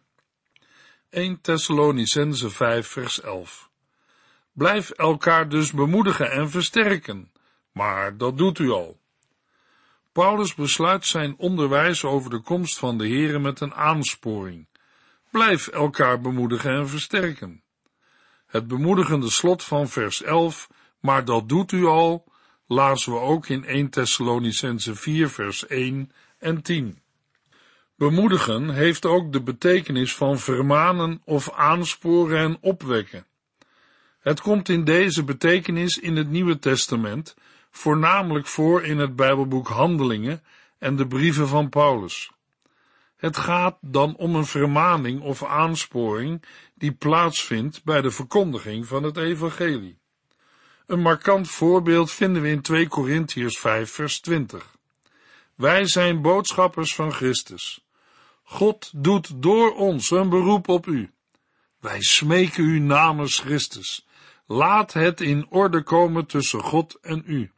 1 1.10 1.42
Thessalonicense 1.42 2.50
5 2.50 2.88
vers 2.88 3.22
11 3.22 3.70
Blijf 4.54 4.90
elkaar 4.90 5.50
dus 5.50 5.72
bemoedigen 5.72 6.32
en 6.32 6.50
versterken, 6.50 7.32
maar 7.72 8.18
dat 8.18 8.38
doet 8.38 8.60
u 8.60 8.70
al. 8.70 9.00
Paulus 10.12 10.56
besluit 10.56 11.06
zijn 11.06 11.38
onderwijs 11.38 12.04
over 12.04 12.30
de 12.30 12.42
komst 12.42 12.78
van 12.78 12.98
de 12.98 13.08
Here 13.08 13.40
met 13.40 13.60
een 13.60 13.74
aansporing. 13.74 14.68
Blijf 15.30 15.68
elkaar 15.68 16.22
bemoedigen 16.22 16.72
en 16.72 16.90
versterken. 16.90 17.61
Het 18.52 18.68
bemoedigende 18.68 19.30
slot 19.30 19.64
van 19.64 19.90
vers 19.90 20.22
11, 20.22 20.70
maar 21.00 21.26
dat 21.26 21.50
doet 21.50 21.72
u 21.72 21.86
al, 21.86 22.32
lazen 22.68 23.14
we 23.14 23.20
ook 23.20 23.48
in 23.48 23.66
1 23.66 23.90
Thessalonicense 23.90 24.96
4 24.96 25.30
vers 25.30 25.68
1 25.68 26.12
en 26.40 26.62
10. 26.62 27.00
Bemoedigen 27.96 28.70
heeft 28.70 29.06
ook 29.06 29.34
de 29.34 29.42
betekenis 29.42 30.16
van 30.16 30.40
vermanen 30.40 31.22
of 31.26 31.52
aansporen 31.52 32.38
en 32.40 32.58
opwekken. 32.62 33.26
Het 34.20 34.42
komt 34.42 34.70
in 34.70 34.84
deze 34.84 35.24
betekenis 35.24 35.98
in 35.98 36.16
het 36.16 36.30
Nieuwe 36.30 36.60
Testament 36.60 37.36
voornamelijk 37.70 38.48
voor 38.48 38.84
in 38.84 38.98
het 38.98 39.16
Bijbelboek 39.16 39.68
Handelingen 39.68 40.44
en 40.78 40.96
de 40.96 41.08
brieven 41.08 41.48
van 41.48 41.70
Paulus. 41.70 42.32
Het 43.22 43.38
gaat 43.38 43.78
dan 43.82 44.16
om 44.16 44.36
een 44.36 44.46
vermaning 44.46 45.22
of 45.22 45.44
aansporing 45.44 46.44
die 46.76 46.92
plaatsvindt 46.92 47.84
bij 47.84 48.02
de 48.02 48.12
verkondiging 48.12 48.88
van 48.88 49.04
het 49.04 49.18
evangelie. 49.18 49.98
Een 50.86 51.00
markant 51.00 51.50
voorbeeld 51.50 52.12
vinden 52.12 52.42
we 52.42 52.50
in 52.50 52.62
2 52.62 52.88
Korintiërs 52.88 53.60
5 53.60 53.92
vers 53.92 54.20
20. 54.20 54.76
Wij 55.56 55.88
zijn 55.88 56.22
boodschappers 56.22 56.96
van 56.96 57.14
Christus. 57.14 57.86
God 58.44 58.92
doet 58.96 59.42
door 59.42 59.76
ons 59.76 60.12
een 60.12 60.30
beroep 60.30 60.68
op 60.68 60.88
u. 60.88 61.12
Wij 61.80 62.02
smeken 62.02 62.64
u 62.64 62.80
namens 62.80 63.40
Christus. 63.40 64.08
Laat 64.46 64.94
het 64.94 65.22
in 65.22 65.46
orde 65.50 65.84
komen 65.84 66.26
tussen 66.26 66.62
God 66.62 66.98
en 67.02 67.24
u. 67.26 67.52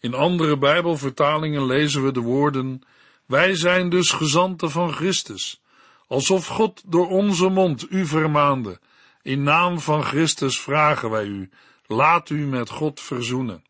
In 0.00 0.14
andere 0.14 0.58
Bijbelvertalingen 0.58 1.66
lezen 1.66 2.04
we 2.04 2.12
de 2.12 2.20
woorden: 2.20 2.82
Wij 3.26 3.54
zijn 3.54 3.88
dus 3.88 4.10
gezanten 4.10 4.70
van 4.70 4.92
Christus, 4.92 5.62
alsof 6.06 6.46
God 6.46 6.82
door 6.86 7.08
onze 7.08 7.48
mond 7.48 7.90
u 7.90 8.06
vermaande. 8.06 8.80
In 9.22 9.42
naam 9.42 9.80
van 9.80 10.02
Christus 10.02 10.60
vragen 10.60 11.10
wij 11.10 11.24
u, 11.24 11.50
laat 11.86 12.30
u 12.30 12.46
met 12.46 12.70
God 12.70 13.00
verzoenen. 13.00 13.64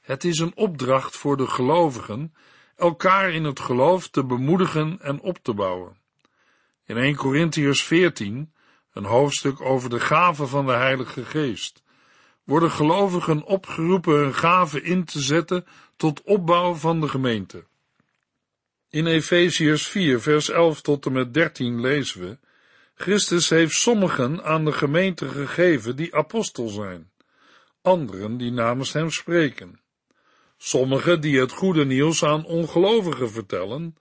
Het 0.00 0.24
is 0.24 0.38
een 0.38 0.56
opdracht 0.56 1.16
voor 1.16 1.36
de 1.36 1.46
gelovigen 1.46 2.34
elkaar 2.76 3.30
in 3.30 3.44
het 3.44 3.60
geloof 3.60 4.08
te 4.08 4.24
bemoedigen 4.24 4.98
en 5.00 5.20
op 5.20 5.38
te 5.42 5.54
bouwen. 5.54 5.96
In 6.84 6.96
1 6.96 7.16
Corinthians 7.16 7.82
14, 7.82 8.52
een 8.92 9.04
hoofdstuk 9.04 9.60
over 9.60 9.90
de 9.90 10.00
gaven 10.00 10.48
van 10.48 10.66
de 10.66 10.72
Heilige 10.72 11.24
Geest, 11.24 11.82
worden 12.44 12.70
gelovigen 12.70 13.44
opgeroepen 13.44 14.14
hun 14.14 14.34
gaven 14.34 14.84
in 14.84 15.04
te 15.04 15.20
zetten 15.20 15.66
tot 15.96 16.22
opbouw 16.22 16.74
van 16.74 17.00
de 17.00 17.08
gemeente. 17.08 17.64
In 18.96 19.06
Efeziërs 19.06 19.86
4, 19.86 20.20
vers 20.20 20.48
11 20.50 20.80
tot 20.80 21.06
en 21.06 21.12
met 21.12 21.34
13 21.34 21.80
lezen 21.80 22.20
we: 22.20 22.38
Christus 22.94 23.48
heeft 23.48 23.74
sommigen 23.74 24.44
aan 24.44 24.64
de 24.64 24.72
gemeente 24.72 25.28
gegeven 25.28 25.96
die 25.96 26.14
apostel 26.14 26.68
zijn, 26.68 27.10
anderen 27.82 28.36
die 28.36 28.50
namens 28.50 28.92
hem 28.92 29.10
spreken, 29.10 29.80
sommigen 30.56 31.20
die 31.20 31.40
het 31.40 31.52
goede 31.52 31.84
nieuws 31.84 32.24
aan 32.24 32.44
ongelovigen 32.44 33.30
vertellen, 33.30 33.96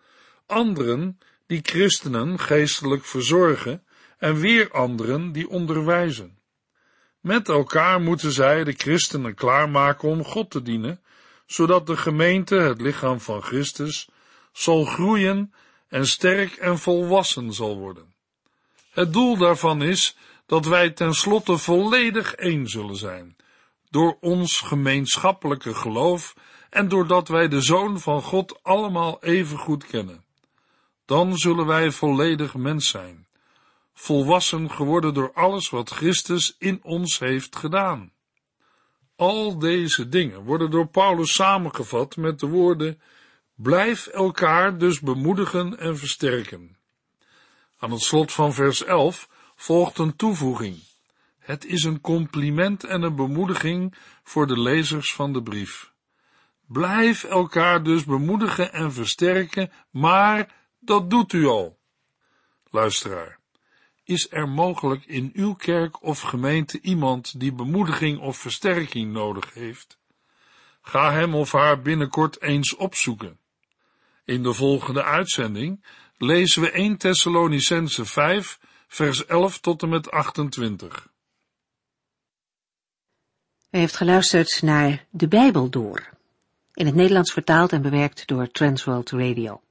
anderen 0.46 1.20
die 1.46 1.60
christenen 1.64 2.40
geestelijk 2.40 3.06
verzorgen 3.06 3.84
en 4.18 4.40
weer 4.40 4.72
anderen 4.72 5.32
die 5.32 5.50
onderwijzen. 5.50 6.40
Met 7.20 7.50
elkaar 7.50 8.02
moeten 8.02 8.32
zij 8.32 8.64
de 8.64 8.74
christenen 8.74 9.34
klaarmaken 9.34 10.10
om 10.10 10.24
God 10.24 10.52
te 10.52 10.62
dienen, 10.62 11.02
zodat 11.46 11.88
de 11.88 11.98
gemeente, 11.98 12.56
het 12.56 12.82
lichaam 12.82 13.20
van 13.20 13.42
Christus, 13.42 14.10
zal 14.56 14.86
groeien 14.86 15.54
en 15.88 16.08
sterk 16.08 16.56
en 16.56 16.80
volwassen 16.80 17.54
zal 17.54 17.78
worden. 17.78 18.14
Het 18.90 19.14
doel 19.14 19.38
daarvan 19.38 19.82
is 19.82 20.18
dat 20.46 20.66
wij 20.66 20.90
tenslotte 20.90 21.58
volledig 21.58 22.34
één 22.34 22.68
zullen 22.68 22.96
zijn, 22.96 23.36
door 23.90 24.18
ons 24.20 24.60
gemeenschappelijke 24.60 25.74
geloof 25.74 26.36
en 26.70 26.88
doordat 26.88 27.28
wij 27.28 27.48
de 27.48 27.62
Zoon 27.62 28.00
van 28.00 28.22
God 28.22 28.64
allemaal 28.64 29.24
even 29.24 29.58
goed 29.58 29.86
kennen. 29.86 30.24
Dan 31.06 31.38
zullen 31.38 31.66
wij 31.66 31.92
volledig 31.92 32.56
mens 32.56 32.88
zijn, 32.88 33.28
volwassen 33.94 34.72
geworden 34.72 35.14
door 35.14 35.32
alles 35.34 35.70
wat 35.70 35.90
Christus 35.90 36.56
in 36.58 36.80
ons 36.84 37.20
heeft 37.20 37.56
gedaan. 37.56 38.12
Al 39.16 39.60
deze 39.60 40.10
dingen 40.10 40.44
worden 40.44 40.72
door 40.72 40.88
Paulus 40.88 41.34
samengevat 41.34 42.16
met 42.16 42.40
de 42.40 42.48
woorden 42.48 43.02
Blijf 43.56 44.08
elkaar 44.08 44.78
dus 44.78 45.00
bemoedigen 45.00 45.80
en 45.80 45.98
versterken. 45.98 46.78
Aan 47.78 47.92
het 47.92 48.02
slot 48.02 48.32
van 48.32 48.54
vers 48.54 48.84
11 48.84 49.30
volgt 49.56 49.98
een 49.98 50.16
toevoeging. 50.16 50.80
Het 51.40 51.66
is 51.66 51.84
een 51.84 52.02
compliment 52.02 52.84
en 52.84 53.02
een 53.02 53.16
bemoediging 53.16 53.96
voor 54.24 54.48
de 54.48 54.60
lezers 54.60 55.14
van 55.14 55.34
de 55.34 55.44
brief. 55.44 55.94
Blijf 56.68 57.24
elkaar 57.24 57.84
dus 57.84 58.04
bemoedigen 58.04 58.74
en 58.74 58.94
versterken, 58.94 59.72
maar 59.90 60.56
dat 60.80 61.10
doet 61.10 61.34
u 61.34 61.46
al. 61.46 61.80
Luisteraar, 62.70 63.40
is 64.04 64.32
er 64.32 64.50
mogelijk 64.50 65.06
in 65.06 65.32
uw 65.34 65.54
kerk 65.54 66.04
of 66.04 66.20
gemeente 66.20 66.82
iemand 66.82 67.40
die 67.40 67.54
bemoediging 67.54 68.20
of 68.20 68.38
versterking 68.38 69.12
nodig 69.12 69.54
heeft? 69.54 70.00
Ga 70.82 71.12
hem 71.12 71.36
of 71.36 71.52
haar 71.52 71.82
binnenkort 71.82 72.42
eens 72.42 72.76
opzoeken. 72.76 73.40
In 74.26 74.44
de 74.44 74.54
volgende 74.54 75.04
uitzending 75.04 75.84
lezen 76.18 76.62
we 76.62 76.72
1 76.72 76.98
Thessalonicense 76.98 78.06
5, 78.06 78.60
vers 78.88 79.26
11 79.26 79.60
tot 79.60 79.82
en 79.84 79.90
met 79.90 80.12
28. 80.12 81.08
U 83.72 83.78
heeft 83.78 83.96
geluisterd 83.96 84.62
naar 84.62 85.06
De 85.10 85.28
Bijbel 85.28 85.70
Door, 85.70 86.10
in 86.74 86.86
het 86.86 86.96
Nederlands 86.96 87.34
vertaald 87.34 87.72
en 87.72 87.82
bewerkt 87.82 88.28
door 88.28 88.52
Transworld 88.52 89.12
Radio. 89.12 89.62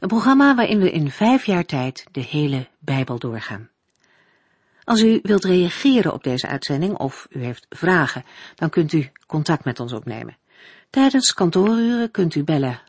Een 0.00 0.08
programma 0.08 0.54
waarin 0.54 0.78
we 0.78 0.90
in 0.90 1.10
vijf 1.10 1.46
jaar 1.46 1.64
tijd 1.64 2.06
de 2.12 2.20
hele 2.20 2.68
Bijbel 2.78 3.18
doorgaan. 3.18 3.70
Als 4.84 5.02
u 5.02 5.20
wilt 5.22 5.44
reageren 5.44 6.12
op 6.12 6.22
deze 6.22 6.46
uitzending 6.46 6.96
of 6.96 7.26
u 7.30 7.44
heeft 7.44 7.66
vragen, 7.68 8.24
dan 8.54 8.70
kunt 8.70 8.92
u 8.92 9.10
contact 9.26 9.64
met 9.64 9.80
ons 9.80 9.92
opnemen. 9.92 10.36
Tijdens 10.90 11.34
kantooruren 11.34 12.10
kunt 12.10 12.34
u 12.34 12.44
bellen 12.44 12.88